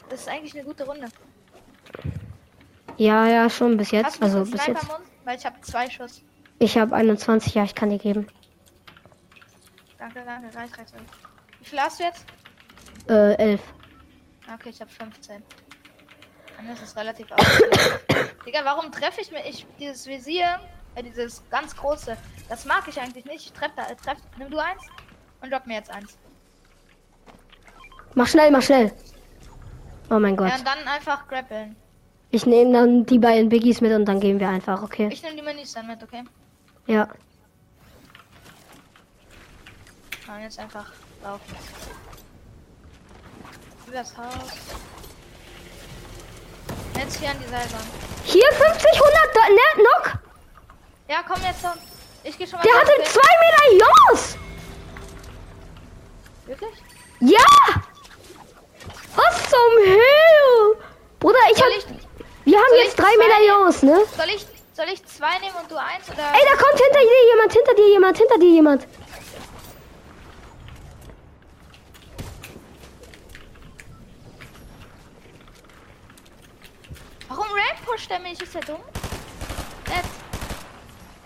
Das 0.09 0.21
ist 0.21 0.27
eigentlich 0.27 0.55
eine 0.55 0.63
gute 0.63 0.83
Runde. 0.83 1.07
Ja, 2.97 3.27
ja, 3.27 3.49
schon 3.51 3.77
bis 3.77 3.91
jetzt. 3.91 4.19
ein 4.19 4.23
Also 4.23 4.51
bis 4.51 4.65
jetzt. 4.65 4.87
Mund? 4.87 5.10
Weil 5.23 5.37
ich 5.37 5.45
habe 5.45 5.59
zwei 5.61 5.89
Schuss. 5.89 6.23
Ich 6.59 6.77
habe 6.77 6.95
21, 6.95 7.55
ja, 7.55 7.63
ich 7.63 7.75
kann 7.75 7.89
dir 7.89 7.97
geben. 7.97 8.27
Danke, 9.97 10.23
danke, 10.25 10.47
reicht, 10.55 10.77
reicht. 10.77 10.93
reicht. 10.93 11.05
Wie 11.59 11.65
viel 11.65 11.79
hast 11.79 11.99
du 11.99 12.03
jetzt? 12.03 12.25
Äh, 13.07 13.35
11. 13.35 13.61
Okay, 14.53 14.69
ich 14.69 14.81
habe 14.81 14.91
15. 14.91 15.43
Dann 16.57 16.69
ist 16.69 16.83
es 16.83 16.95
relativ. 16.95 17.27
Digga, 18.45 18.59
warum 18.63 18.91
treffe 18.91 19.21
ich 19.21 19.31
mir 19.31 19.45
ich 19.47 19.65
dieses 19.79 20.05
Visier, 20.07 20.59
äh, 20.95 21.03
dieses 21.03 21.43
ganz 21.49 21.75
große, 21.75 22.17
das 22.49 22.65
mag 22.65 22.87
ich 22.87 22.99
eigentlich 22.99 23.25
nicht. 23.25 23.45
Ich 23.45 23.53
treff 23.53 23.71
da, 23.75 23.87
äh, 23.87 23.95
treff, 23.95 24.17
nimm 24.37 24.49
du 24.49 24.59
eins 24.59 24.81
und 25.41 25.51
drop 25.51 25.65
mir 25.65 25.75
jetzt 25.75 25.91
eins. 25.91 26.17
Mach 28.15 28.27
schnell, 28.27 28.51
mach 28.51 28.61
schnell. 28.61 28.91
Oh 30.09 30.19
mein 30.19 30.35
Gott. 30.35 30.49
Ja, 30.49 30.55
und 30.57 30.67
dann 30.67 30.87
einfach 30.87 31.27
grappeln. 31.27 31.75
Ich 32.31 32.45
nehme 32.45 32.71
dann 32.71 33.05
die 33.05 33.19
beiden 33.19 33.49
Biggies 33.49 33.81
mit 33.81 33.91
und 33.91 34.05
dann 34.05 34.21
gehen 34.21 34.39
wir 34.39 34.47
einfach, 34.47 34.81
okay? 34.81 35.09
Ich 35.11 35.21
nehme 35.21 35.35
die 35.35 35.41
Minis 35.41 35.73
dann 35.73 35.87
mit, 35.87 36.01
okay? 36.01 36.23
Ja. 36.87 37.09
Und 40.27 40.41
jetzt 40.41 40.57
einfach 40.59 40.85
laufen. 41.21 41.55
Übers 43.85 44.17
Haus. 44.17 44.51
Jetzt 46.95 47.19
hier 47.19 47.31
an 47.31 47.37
die 47.43 47.49
Seilbahn. 47.49 47.85
Hier 48.23 48.47
50, 48.53 48.91
100, 48.93 49.13
da, 49.33 49.49
ne, 49.49 49.83
Knock. 49.83 50.19
Ja, 51.09 51.23
komm 51.27 51.41
jetzt 51.43 51.61
schon. 51.61 51.71
Ich 52.23 52.37
gehe 52.37 52.47
schon 52.47 52.59
mal. 52.59 52.63
Der 52.63 52.79
hatte 52.79 52.91
okay? 52.97 53.09
zwei 53.09 53.31
Medaillons. 53.41 54.37
Wirklich? 56.45 56.75
Ja! 57.19 57.81
Was 59.15 59.49
zum 59.49 59.83
Himmel? 59.83 60.77
Bruder, 61.19 61.37
ich 61.51 61.57
Soll 61.57 61.71
hab. 61.71 61.77
ich, 61.77 61.85
Wir 62.51 62.57
haben 62.57 62.67
soll 62.67 62.83
jetzt 62.83 62.99
drei 62.99 63.15
Medaillons, 63.17 63.83
ne? 63.83 64.03
soll 64.17 64.27
ich, 64.27 64.45
soll 64.73 64.85
ich 64.91 65.05
zwei 65.05 65.39
nehmen 65.39 65.55
und 65.61 65.71
du 65.71 65.77
eins 65.77 66.09
oder? 66.09 66.33
Ey, 66.33 66.41
da 66.43 66.57
kommt 66.61 66.81
hinter 66.81 66.99
dir 66.99 67.29
jemand, 67.31 67.53
hinter 67.53 67.73
dir 67.75 67.87
jemand, 67.87 68.17
hinter 68.17 68.37
dir 68.39 68.49
jemand. 68.49 68.87
Warum 77.29 77.45
Ramp 77.45 77.85
pusht 77.85 78.09
der 78.09 78.19
mich? 78.19 78.41
Ist 78.41 78.53
der 78.53 78.61
dumm? 78.63 78.81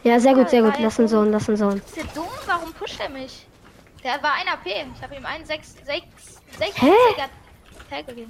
Ja, 0.03 0.19
sehr 0.19 0.35
gut, 0.35 0.51
sehr 0.51 0.61
gut. 0.61 0.75
Lass 0.77 0.99
ihn 0.99 1.07
so, 1.07 1.23
lass 1.23 1.49
ihn 1.49 1.57
so. 1.57 1.69
ist 1.69 1.97
der 1.97 2.03
dumm? 2.13 2.27
Warum 2.45 2.71
pusht 2.73 2.99
er 2.99 3.09
mich? 3.09 3.47
Der 4.03 4.21
war 4.21 4.33
ein 4.33 4.47
AP. 4.47 4.67
Ich 4.67 5.01
habe 5.01 5.15
ihm 5.15 5.25
einen 5.25 5.43
6 5.43 5.73
6 5.87 6.05
6 6.59 6.81
Hä? 6.83 6.91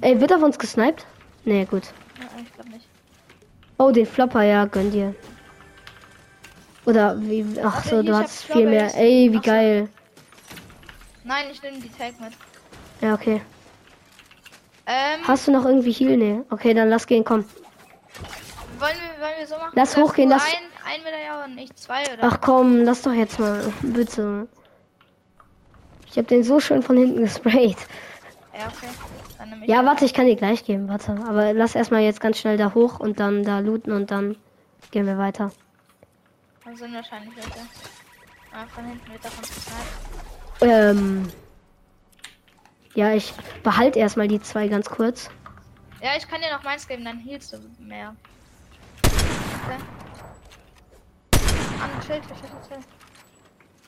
Ey, 0.00 0.18
wird 0.18 0.32
auf 0.32 0.42
uns 0.42 0.58
gesniped? 0.58 1.04
Nee, 1.44 1.66
gut. 1.66 1.92
Ja, 2.18 2.26
ich 2.42 2.52
glaube 2.54 2.70
nicht. 2.70 2.86
Oh, 3.78 3.90
den 3.90 4.06
Flopper, 4.06 4.42
ja, 4.42 4.64
gönn 4.64 4.90
dir. 4.90 5.14
Oder 6.86 7.20
wie. 7.20 7.44
Ach 7.62 7.84
so, 7.84 8.02
du 8.02 8.16
hast 8.16 8.44
viel 8.44 8.66
mehr. 8.66 8.94
Ey, 8.94 9.30
wie 9.32 9.38
Ach 9.38 9.44
so. 9.44 9.50
geil. 9.50 9.88
Nein, 11.24 11.46
ich 11.50 11.60
nehme 11.62 11.78
die 11.78 11.90
Tag 11.90 12.18
mit. 12.20 12.32
Ja, 13.00 13.14
okay. 13.14 13.42
Ähm, 14.86 15.20
Hast 15.26 15.48
du 15.48 15.50
noch 15.52 15.64
irgendwie 15.64 15.90
Heal? 15.90 16.16
Nee. 16.16 16.40
Okay, 16.50 16.72
dann 16.72 16.88
lass 16.88 17.06
gehen, 17.06 17.24
komm. 17.24 17.44
wollen 18.78 18.92
wir, 18.94 19.20
wollen 19.22 19.34
wir 19.40 19.46
so 19.46 19.56
machen? 19.56 19.72
Lass 19.74 19.96
hochgehen, 19.96 20.30
lass- 20.30 20.44
Ein, 20.44 20.94
ein 20.94 21.02
Medaillon 21.02 21.50
und 21.50 21.58
ich 21.58 21.74
zwei 21.74 22.02
oder? 22.04 22.18
Ach 22.22 22.40
komm, 22.40 22.84
lass 22.84 23.02
doch 23.02 23.12
jetzt 23.12 23.40
mal. 23.40 23.72
Bitte. 23.82 24.46
Ich 26.08 26.16
hab 26.16 26.28
den 26.28 26.44
so 26.44 26.60
schön 26.60 26.82
von 26.84 26.96
hinten 26.96 27.20
gesprayt. 27.20 27.76
Ja, 28.58 28.68
okay. 28.68 29.66
Ja, 29.66 29.84
warte, 29.84 30.04
ich 30.04 30.14
kann 30.14 30.26
dir 30.26 30.36
gleich 30.36 30.64
geben, 30.64 30.88
warte. 30.88 31.12
Aber 31.26 31.52
lass 31.52 31.74
erstmal 31.74 32.02
jetzt 32.02 32.20
ganz 32.20 32.38
schnell 32.38 32.56
da 32.56 32.72
hoch 32.74 33.00
und 33.00 33.20
dann 33.20 33.42
da 33.42 33.58
looten 33.58 33.92
und 33.92 34.10
dann 34.10 34.36
gehen 34.90 35.06
wir 35.06 35.18
weiter. 35.18 35.52
Dann 36.64 36.76
sind 36.76 36.94
wahrscheinlich 36.94 37.36
welche. 37.36 37.60
Ah, 38.52 38.66
von 38.74 38.84
hinten 38.86 39.12
wird 39.12 39.24
davon 39.24 39.42
gesniped. 39.42 40.62
Ähm. 40.62 41.28
Ja, 42.94 43.12
ich 43.12 43.34
behalte 43.62 43.98
erstmal 43.98 44.26
die 44.26 44.40
zwei 44.40 44.68
ganz 44.68 44.88
kurz. 44.88 45.28
Ja, 46.00 46.16
ich 46.16 46.26
kann 46.26 46.40
dir 46.40 46.50
noch 46.50 46.62
meins 46.62 46.88
geben, 46.88 47.04
dann 47.04 47.18
healst 47.18 47.52
du 47.52 47.58
mehr. 47.78 48.16
Okay. 49.04 49.76
An, 51.82 52.02
Schild, 52.06 52.22
Schild, 52.24 52.52
Schild. 52.68 52.86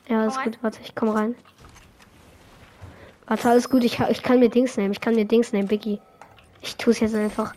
Ja, 0.07 0.25
ist 0.25 0.43
gut. 0.43 0.59
Warte, 0.61 0.79
ich 0.83 0.93
komm 0.93 1.09
rein. 1.09 1.35
Warte, 3.29 3.49
alles 3.49 3.69
gut. 3.69 3.83
Ich, 3.83 3.99
ich 3.99 4.23
kann 4.23 4.39
mir 4.39 4.49
Dings 4.49 4.75
nehmen. 4.75 4.91
Ich 4.91 4.99
kann 4.99 5.15
mir 5.15 5.23
Dings 5.25 5.53
nehmen, 5.53 5.67
Biggie. 5.69 6.01
Ich 6.61 6.75
tue 6.75 6.91
es 6.91 6.99
jetzt 6.99 7.15
einfach. 7.15 7.53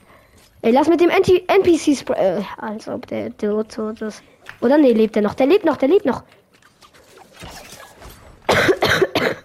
Ey, 0.60 0.70
lass 0.70 0.86
mit 0.86 1.00
dem 1.00 1.08
NT 1.10 1.48
NPC 1.48 1.96
Spray. 1.98 2.38
Äh, 2.38 2.42
als 2.58 2.86
ob 2.88 3.06
der 3.08 3.30
der 3.30 3.66
tot 3.66 4.00
ist. 4.02 4.22
Oder 4.60 4.78
nee, 4.78 4.92
lebt 4.92 5.16
er 5.16 5.22
noch? 5.22 5.34
Der 5.34 5.46
lebt 5.46 5.64
noch, 5.64 5.76
der 5.76 5.88
lebt 5.88 6.04
noch. 6.06 6.22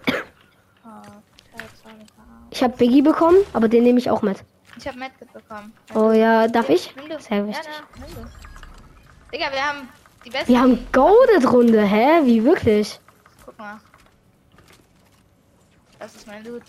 Ich 2.50 2.62
habe 2.62 2.76
Biggie 2.76 3.02
bekommen, 3.02 3.36
aber 3.52 3.68
den 3.68 3.84
nehme 3.84 3.98
ich 3.98 4.10
auch 4.10 4.22
mit. 4.22 4.38
ich 4.76 4.86
habe 4.88 4.98
Medkit 4.98 5.32
bekommen. 5.32 5.72
Oh 5.94 6.10
ja, 6.12 6.48
darf 6.48 6.68
ich? 6.68 6.94
Sehr 7.20 7.38
Ja, 7.38 7.46
wichtig. 7.46 7.68
nimm 7.96 8.14
du. 8.14 8.28
Digga, 9.32 9.52
wir 9.52 9.64
haben 9.64 9.88
die 10.24 10.30
besten. 10.30 10.48
Wir 10.48 10.60
haben 10.60 10.86
Golded 10.92 11.52
Runde, 11.52 11.82
hä? 11.82 12.24
Wie 12.24 12.42
wirklich? 12.44 12.98
Guck 13.44 13.58
mal. 13.58 13.78
Das 15.98 16.14
ist 16.14 16.26
mein 16.26 16.44
Loot. 16.44 16.62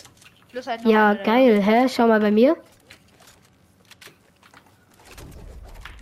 Plus 0.52 0.66
halt 0.68 0.84
noch 0.84 0.92
Ja, 0.92 1.14
geil, 1.14 1.62
hä? 1.62 1.88
Schau 1.88 2.08
mal 2.08 2.20
bei 2.20 2.32
mir. 2.32 2.56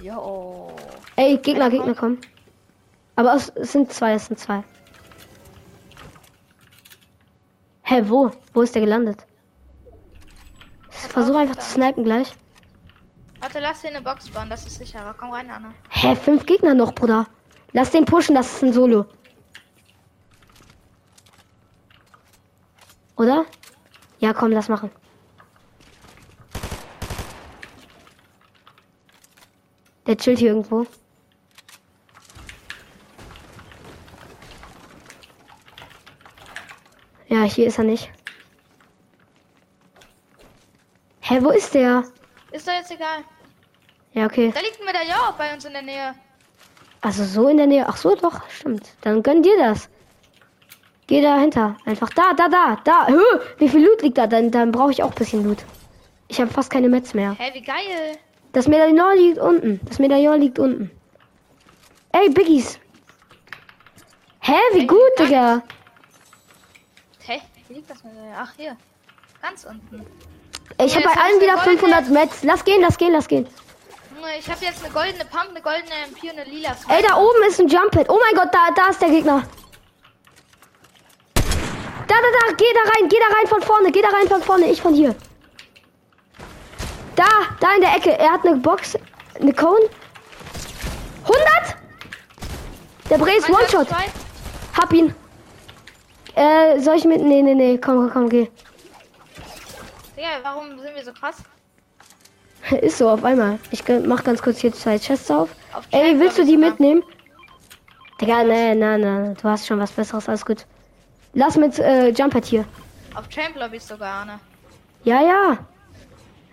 Jo. 0.02 0.76
Ey, 1.16 1.38
Gegner, 1.38 1.70
Gegner 1.70 1.96
kommen. 1.96 2.20
Aber 3.16 3.34
es 3.34 3.52
sind 3.72 3.92
zwei, 3.92 4.14
es 4.14 4.28
sind 4.28 4.40
zwei. 4.40 4.64
Hä, 7.82 8.04
wo? 8.06 8.32
Wo 8.54 8.62
ist 8.62 8.76
der 8.76 8.82
gelandet? 8.82 9.26
Ich 10.92 10.98
versuche 11.14 11.40
einfach 11.40 11.56
zu 11.56 11.72
snipen 11.72 12.04
gleich. 12.04 12.36
Warte, 13.40 13.60
lass 13.60 13.82
hier 13.82 13.90
eine 13.92 14.02
Box 14.02 14.30
bauen, 14.30 14.50
das 14.50 14.66
ist 14.66 14.78
sicherer. 14.78 15.16
Komm 15.18 15.32
rein, 15.32 15.50
Anna. 15.50 15.74
Hä, 15.90 16.16
fünf 16.16 16.46
Gegner 16.46 16.74
noch, 16.74 16.94
Bruder. 16.94 17.28
Lass 17.74 17.92
den 17.92 18.06
pushen, 18.06 18.36
das 18.36 18.54
ist 18.54 18.64
ein 18.64 18.74
Solo. 18.74 19.06
Oder? 23.18 23.46
Ja, 24.20 24.34
komm, 24.34 24.52
lass 24.52 24.70
machen. 24.70 24.92
Der 30.06 30.18
chillt 30.18 30.40
hier 30.40 30.50
irgendwo. 30.50 30.86
Ja, 37.28 37.44
hier 37.44 37.68
ist 37.68 37.78
er 37.78 37.84
nicht. 37.84 38.10
Hä, 41.22 41.40
wo 41.42 41.50
ist 41.50 41.74
der? 41.74 42.06
Ist 42.52 42.68
doch 42.68 42.74
jetzt 42.74 42.92
egal. 42.92 43.24
Ja, 44.14 44.26
okay. 44.26 44.52
Da 44.56 44.62
liegt 44.62 44.80
ein 44.80 44.86
Medaillon 44.86 45.36
bei 45.38 45.54
uns 45.54 45.66
in 45.66 45.74
der 45.74 45.82
Nähe. 45.82 46.16
Also 47.02 47.26
so 47.26 47.50
in 47.50 47.58
der 47.58 47.68
Nähe. 47.68 47.86
Ach 47.88 47.98
so, 47.98 48.16
doch, 48.16 48.50
stimmt. 48.50 48.96
Dann 49.02 49.22
gönn 49.22 49.44
dir 49.44 49.58
das. 49.58 49.90
Geh 51.08 51.22
dahinter. 51.22 51.76
Einfach 51.86 52.10
da, 52.10 52.34
da, 52.36 52.50
da, 52.50 52.78
da. 52.84 53.08
Hö, 53.08 53.24
wie 53.58 53.70
viel 53.70 53.86
Loot 53.86 54.02
liegt 54.02 54.18
da? 54.18 54.28
Dann, 54.28 54.52
dann 54.52 54.72
brauche 54.72 54.92
ich 54.92 55.02
auch 55.04 55.10
ein 55.12 55.16
bisschen 55.16 55.44
Loot. 55.46 55.60
Ich 56.28 56.40
habe 56.42 56.52
fast 56.52 56.70
keine 56.70 56.90
Metz 56.90 57.14
mehr. 57.14 57.36
Hä, 57.40 57.52
wie 57.54 57.62
geil. 57.62 58.18
Das 58.52 58.68
Medaillon 58.68 59.18
liegt 59.18 59.38
unten. 59.40 59.80
Das 59.86 60.00
Medaillon 60.00 60.42
liegt 60.42 60.60
unten. 60.60 60.92
Ey, 62.12 62.30
Biggies. 62.30 62.80
Hä, 64.42 64.54
wie 64.74 64.80
Ey, 64.82 64.88
gut. 64.88 65.00
Digga. 65.20 65.62
Hä, 67.20 67.42
wie 67.68 67.74
liegt 67.76 67.90
das 67.90 68.04
Medaillon? 68.04 68.34
Ach, 68.38 68.52
hier. 68.58 68.76
Ganz 69.42 69.64
unten. 69.64 70.06
Ich 70.84 70.94
habe 70.96 71.06
bei 71.06 71.22
allen 71.22 71.40
wieder 71.40 71.54
eine 71.54 71.62
goldene- 71.62 72.04
500 72.04 72.10
Metz. 72.10 72.44
Lass 72.44 72.66
gehen, 72.66 72.82
lass 72.82 72.98
gehen, 72.98 73.14
lass 73.14 73.28
gehen. 73.28 73.48
Ich 74.40 74.50
habe 74.50 74.66
jetzt 74.66 74.84
eine 74.84 74.94
goldene 74.94 75.24
Pump, 75.26 75.50
eine 75.52 75.62
goldene 75.62 75.94
MP 76.10 76.32
und 76.32 76.40
eine 76.40 76.44
lila. 76.50 76.76
Ey, 76.90 77.02
da 77.08 77.16
oben 77.16 77.44
ist 77.48 77.62
ein 77.62 77.68
Jump 77.70 77.92
Pad. 77.92 78.10
Oh 78.10 78.20
mein 78.22 78.36
Gott, 78.36 78.54
da, 78.54 78.72
da 78.76 78.90
ist 78.90 79.02
der 79.02 79.10
Gegner. 79.10 79.44
Da, 82.08 82.16
da, 82.16 82.30
da, 82.40 82.56
geh 82.56 82.74
da 82.74 82.90
rein, 82.92 83.10
geh 83.10 83.18
da 83.20 83.36
rein 83.36 83.48
von 83.48 83.62
vorne, 83.62 83.92
geh 83.92 84.02
da 84.02 84.10
rein 84.10 84.28
von 84.28 84.42
vorne, 84.42 84.72
ich 84.72 84.82
von 84.82 84.94
hier. 84.94 85.16
Da, 87.16 87.26
da 87.60 87.76
in 87.76 87.82
der 87.82 87.96
Ecke. 87.96 88.18
Er 88.18 88.32
hat 88.32 88.46
eine 88.46 88.58
Box, 88.58 88.98
eine 89.40 89.54
Cone. 89.54 89.90
100! 91.24 91.78
Der 93.10 93.18
Bre 93.18 93.32
ist 93.38 93.50
One-Shot. 93.50 93.88
Hab 94.78 94.94
ihn. 94.94 95.14
Äh, 96.36 96.80
soll 96.80 96.98
ich 96.98 97.06
mit. 97.06 97.22
Nee, 97.22 97.42
nee, 97.42 97.56
nee, 97.56 97.78
komm, 97.78 97.98
komm, 97.98 98.12
komm, 98.12 98.30
geh. 98.30 98.48
Digga, 100.16 100.28
warum 100.44 100.80
sind 100.80 100.96
wir 100.96 101.04
so 101.04 101.12
krass? 101.12 101.38
Ist 102.82 102.98
so, 102.98 103.10
auf 103.10 103.24
einmal. 103.24 103.60
Ich 103.72 103.84
mach 104.06 104.24
ganz 104.24 104.42
kurz 104.42 104.60
hier 104.60 104.74
zwei 104.74 105.00
Chests 105.00 105.32
auf. 105.32 105.50
Auf 105.74 105.86
Ey, 105.92 106.20
willst 106.20 106.38
du 106.38 106.46
die 106.46 106.58
mitnehmen? 106.58 107.04
Digga, 108.22 108.44
nee, 108.44 108.76
nee, 108.76 108.98
nee, 108.98 109.34
du 109.42 109.50
hast 109.50 109.66
schon 109.68 109.80
was 109.80 109.92
Besseres, 109.92 110.28
alles 110.28 110.46
gut. 110.46 110.66
Lass 111.38 111.56
mit 111.56 111.78
äh, 111.78 112.10
Jumper 112.10 112.42
hier. 112.44 112.66
Auf 113.14 113.30
Champ 113.30 113.56
Lobby 113.56 113.78
sogar, 113.78 114.26
ne? 114.26 114.40
Ja, 115.04 115.22
ja. 115.22 115.58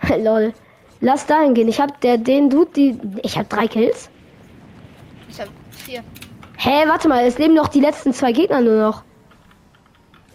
Lol. 0.18 0.52
Lass 1.00 1.24
dahin 1.24 1.54
gehen. 1.54 1.68
Ich 1.68 1.80
hab 1.80 2.02
der, 2.02 2.18
den 2.18 2.50
Dude, 2.50 2.70
die. 2.76 3.00
Ich 3.22 3.38
hab 3.38 3.48
drei 3.48 3.66
Kills. 3.66 4.10
Ich 5.30 5.40
hab 5.40 5.48
vier. 5.70 6.04
Hä, 6.58 6.86
warte 6.86 7.08
mal, 7.08 7.24
es 7.24 7.38
leben 7.38 7.54
noch 7.54 7.68
die 7.68 7.80
letzten 7.80 8.12
zwei 8.12 8.32
Gegner 8.32 8.60
nur 8.60 8.76
noch. 8.76 9.02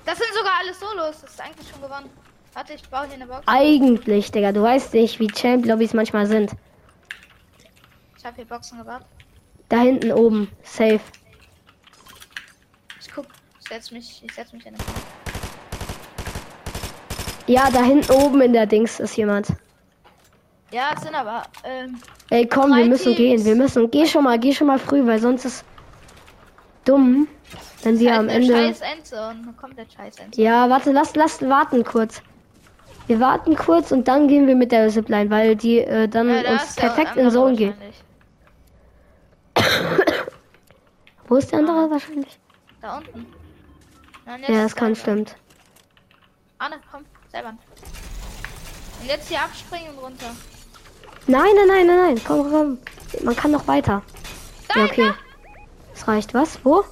Das 0.03 0.17
sind 0.17 0.33
sogar 0.33 0.53
alles 0.61 0.79
Solos. 0.79 1.21
Das 1.21 1.29
ist 1.29 1.41
eigentlich 1.41 1.69
schon 1.69 1.81
gewonnen. 1.83 2.09
Warte, 2.55 2.73
ich 2.73 2.89
baue 2.89 3.05
hier 3.05 3.13
eine 3.13 3.27
Box. 3.27 3.43
Eigentlich, 3.45 4.31
Digga, 4.31 4.51
du 4.51 4.63
weißt 4.63 4.95
nicht, 4.95 5.19
wie 5.19 5.27
Champ-Lobbys 5.27 5.93
manchmal 5.93 6.25
sind. 6.25 6.53
Ich 8.17 8.25
habe 8.25 8.35
hier 8.35 8.45
Boxen 8.45 8.79
gebaut. 8.79 9.03
Da 9.69 9.81
hinten 9.81 10.11
oben. 10.11 10.49
Safe. 10.63 11.01
Setz 13.69 13.91
mich, 13.91 14.23
ich 14.23 14.33
setz 14.33 14.51
mich 14.51 14.65
in 14.65 14.73
den 14.73 14.83
Ja, 17.45 17.69
da 17.71 17.83
hinten 17.83 18.11
oben 18.11 18.41
in 18.41 18.53
der 18.53 18.65
Dings 18.65 18.99
ist 18.99 19.15
jemand. 19.15 19.47
Ja, 20.71 20.91
es 20.95 21.01
sind 21.01 21.13
aber, 21.15 21.43
ähm, 21.63 21.99
Ey, 22.31 22.47
komm, 22.47 22.75
wir 22.75 22.85
müssen 22.85 23.15
Teams. 23.15 23.43
gehen. 23.43 23.45
Wir 23.45 23.55
müssen. 23.55 23.89
Geh 23.91 24.05
schon 24.07 24.23
mal, 24.23 24.39
geh 24.39 24.53
schon 24.53 24.67
mal 24.67 24.79
früh, 24.79 25.05
weil 25.05 25.19
sonst 25.19 25.45
ist 25.45 25.63
dumm, 26.85 27.27
wenn 27.83 27.99
wir 27.99 28.11
halt 28.11 28.19
am 28.21 28.29
Ende. 28.29 28.53
scheiß 28.53 28.81
Endzone. 28.81 29.53
Komplett 29.59 29.93
scheiß 29.93 30.17
Endzone. 30.17 30.45
Ja, 30.47 30.69
warte, 30.69 30.91
lass, 30.91 31.15
lass 31.15 31.41
warten 31.41 31.83
kurz. 31.83 32.21
Wir 33.07 33.19
warten 33.19 33.55
kurz 33.55 33.91
und 33.91 34.07
dann 34.07 34.27
gehen 34.27 34.45
wir 34.47 34.55
mit 34.55 34.71
der 34.71 34.89
Zipline, 34.89 35.29
weil 35.31 35.55
die 35.55 35.79
äh, 35.79 36.07
dann 36.07 36.29
Ja, 36.29 36.51
uns 36.51 36.75
der 36.75 36.81
perfekt 36.89 37.15
in 37.17 37.31
Zone 37.31 37.55
geht. 37.55 37.73
Wo 41.27 41.35
ist 41.35 41.51
der 41.51 41.59
andere 41.59 41.89
wahrscheinlich? 41.89 42.39
Da 42.81 42.97
unten. 42.97 43.25
Ja, 44.47 44.63
das 44.63 44.75
kann 44.75 44.95
stimmt. 44.95 45.35
Anne, 46.59 46.75
komm, 46.91 47.03
selber. 47.31 47.49
Und 49.01 49.07
jetzt 49.07 49.27
hier 49.27 49.41
abspringen 49.41 49.89
und 49.95 50.03
runter. 50.03 50.35
Nein, 51.27 51.49
nein, 51.55 51.67
nein, 51.67 51.87
nein, 51.87 51.97
nein. 51.97 52.21
Komm, 52.25 52.51
komm. 52.51 52.77
Man 53.23 53.35
kann 53.35 53.51
noch 53.51 53.67
weiter. 53.67 54.03
Da, 54.67 54.81
Ja, 54.81 54.85
okay. 54.85 55.07
da. 55.07 55.15
Das 55.93 56.07
reicht. 56.07 56.33
Was? 56.33 56.59
Wo? 56.63 56.83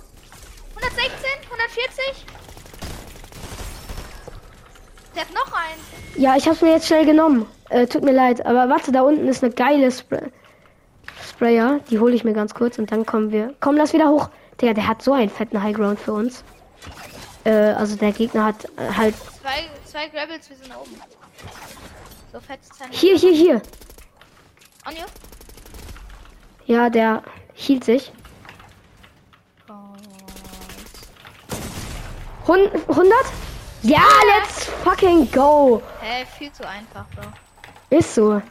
116, 0.76 1.12
140. 1.52 2.26
Der 5.16 5.22
hat 5.24 5.34
noch 5.34 5.54
einen. 5.54 5.82
Ja, 6.22 6.36
ich 6.36 6.48
hab's 6.48 6.62
mir 6.62 6.72
jetzt 6.72 6.88
schnell 6.88 7.06
genommen. 7.06 7.46
Äh, 7.70 7.88
tut 7.88 8.04
mir 8.04 8.14
leid. 8.14 8.46
Aber 8.46 8.70
warte, 8.70 8.92
da 8.92 9.02
unten 9.02 9.28
ist 9.28 9.44
eine 9.44 9.54
geile 9.54 9.92
Spray 9.92 10.32
Sprayer. 11.30 11.80
Die 11.90 12.00
hole 12.00 12.16
ich 12.16 12.24
mir 12.24 12.34
ganz 12.34 12.54
kurz 12.56 12.80
und 12.80 12.92
dann 12.92 13.06
kommen 13.06 13.32
wir. 13.32 13.54
Komm, 13.60 13.76
lass 13.76 13.94
wieder 13.94 14.10
hoch. 14.10 14.30
Der, 14.62 14.74
der 14.74 14.88
hat 14.88 15.02
so 15.04 15.14
einen 15.14 15.30
fetten 15.30 15.62
Highground 15.62 16.00
für 16.00 16.14
uns. 16.14 16.44
Äh, 17.48 17.74
also 17.78 17.96
der 17.96 18.12
Gegner 18.12 18.44
hat 18.44 18.66
äh, 18.78 18.92
halt. 18.94 19.16
Zwei, 19.16 19.70
zwei 19.86 20.08
Gravels, 20.10 20.50
wir 20.50 20.58
sind 20.58 20.76
oben. 20.76 21.00
So 22.34 22.42
fett. 22.42 22.60
Hier, 22.92 23.16
hier, 23.18 23.32
hier. 23.32 23.62
Onyo? 24.86 25.06
Ja, 26.66 26.90
der 26.90 27.24
hielt 27.54 27.86
sich. 27.86 28.12
Hund- 32.46 32.72
100? 32.90 33.14
Ja, 33.84 34.04
let's 34.36 34.66
fucking 34.84 35.32
go. 35.32 35.82
Hä, 36.02 36.26
viel 36.38 36.52
zu 36.52 36.68
einfach, 36.68 37.06
Bro. 37.16 37.28
Ist 37.98 38.14
so. 38.14 38.42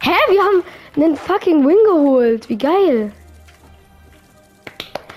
Hä, 0.00 0.10
wir 0.28 0.42
haben 0.42 0.64
einen 0.96 1.16
fucking 1.16 1.64
Win 1.64 1.76
geholt. 1.86 2.48
Wie 2.48 2.58
geil. 2.58 3.12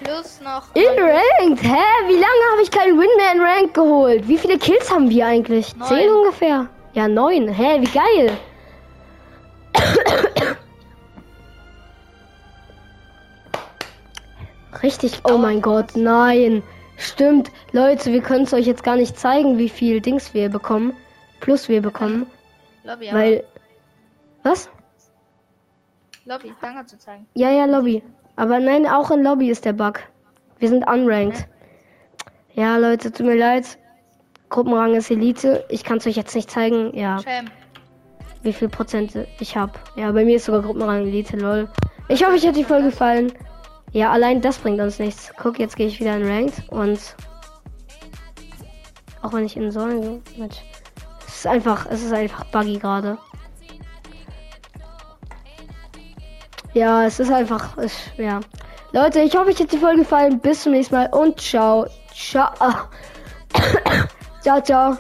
Plus 0.03 0.41
noch. 0.41 0.63
In 0.73 0.97
Ranked? 0.97 1.63
Hä, 1.63 1.83
wie 2.07 2.13
lange 2.13 2.51
habe 2.51 2.61
ich 2.61 2.71
keinen 2.71 2.99
Win 2.99 3.09
mehr 3.17 3.31
in 3.33 3.41
Ranked 3.41 3.73
geholt? 3.73 4.27
Wie 4.27 4.37
viele 4.37 4.57
Kills 4.57 4.91
haben 4.91 5.09
wir 5.09 5.25
eigentlich? 5.25 5.75
Neun. 5.75 5.87
Zehn 5.87 6.09
ungefähr. 6.09 6.67
Ja, 6.93 7.07
neun. 7.07 7.47
Hä, 7.47 7.81
wie 7.81 7.87
geil. 7.87 8.37
Richtig. 14.83 15.21
Oh 15.23 15.37
mein 15.37 15.61
Gott, 15.61 15.95
nein. 15.95 16.61
Stimmt. 16.97 17.51
Leute, 17.71 18.11
wir 18.11 18.21
können 18.21 18.43
es 18.43 18.53
euch 18.53 18.65
jetzt 18.65 18.83
gar 18.83 18.95
nicht 18.95 19.17
zeigen, 19.17 19.57
wie 19.57 19.69
viel 19.69 20.01
Dings 20.01 20.33
wir 20.33 20.49
bekommen. 20.49 20.93
Plus 21.39 21.69
wir 21.69 21.81
bekommen. 21.81 22.25
Lobby. 22.83 23.09
Weil. 23.11 23.43
Was? 24.43 24.69
Lobby, 26.25 26.53
danke 26.61 26.85
zu 26.85 26.97
zeigen. 26.97 27.27
Ja, 27.33 27.49
ja, 27.51 27.65
Lobby. 27.65 28.03
Aber 28.35 28.59
nein, 28.59 28.85
auch 28.87 29.11
in 29.11 29.23
Lobby 29.23 29.49
ist 29.49 29.65
der 29.65 29.73
Bug. 29.73 29.99
Wir 30.59 30.69
sind 30.69 30.87
unranked. 30.87 31.47
Ja, 32.53 32.77
Leute, 32.77 33.11
tut 33.11 33.25
mir 33.25 33.35
leid. 33.35 33.77
Gruppenrang 34.49 34.93
ist 34.93 35.11
Elite. 35.11 35.65
Ich 35.69 35.83
kann 35.83 35.97
es 35.97 36.07
euch 36.07 36.15
jetzt 36.15 36.35
nicht 36.35 36.49
zeigen. 36.49 36.95
Ja, 36.95 37.19
Sham. 37.19 37.49
wie 38.43 38.53
viel 38.53 38.69
Prozent 38.69 39.13
ich 39.39 39.57
habe. 39.57 39.73
Ja, 39.95 40.11
bei 40.11 40.23
mir 40.23 40.37
ist 40.37 40.45
sogar 40.45 40.61
Gruppenrang 40.61 41.07
Elite, 41.07 41.37
lol. 41.37 41.67
Ich 42.07 42.23
hoffe, 42.23 42.35
euch 42.35 42.47
hat 42.47 42.55
die 42.55 42.63
Folge 42.63 42.89
gefallen. 42.89 43.33
Ja, 43.91 44.11
allein 44.11 44.41
das 44.41 44.57
bringt 44.57 44.79
uns 44.79 44.99
nichts. 44.99 45.33
Guck, 45.41 45.59
jetzt 45.59 45.75
gehe 45.75 45.87
ich 45.87 45.99
wieder 45.99 46.17
in 46.17 46.27
Ranked 46.27 46.69
und 46.69 47.15
auch 49.21 49.33
wenn 49.33 49.45
ich 49.45 49.57
in 49.57 49.71
Säulen 49.71 50.21
mit 50.37 50.61
es 51.27 51.37
ist 51.37 51.47
einfach, 51.47 51.85
es 51.89 52.03
ist 52.03 52.13
einfach 52.13 52.45
buggy 52.45 52.77
gerade. 52.77 53.17
Ja, 56.75 57.05
es 57.05 57.21
ist 57.21 57.31
einfach, 57.31 57.77
ja. 58.17 58.41
Leute, 58.91 59.21
ich 59.21 59.33
hoffe, 59.35 59.49
euch 59.49 59.59
hat 59.61 59.71
die 59.71 59.77
Folge 59.77 59.99
gefallen. 59.99 60.39
Bis 60.39 60.63
zum 60.63 60.73
nächsten 60.73 60.95
Mal 60.95 61.09
und 61.13 61.39
ciao. 61.39 61.87
Ciao. 62.13 62.51
ciao, 64.41 64.61
ciao. 64.61 64.97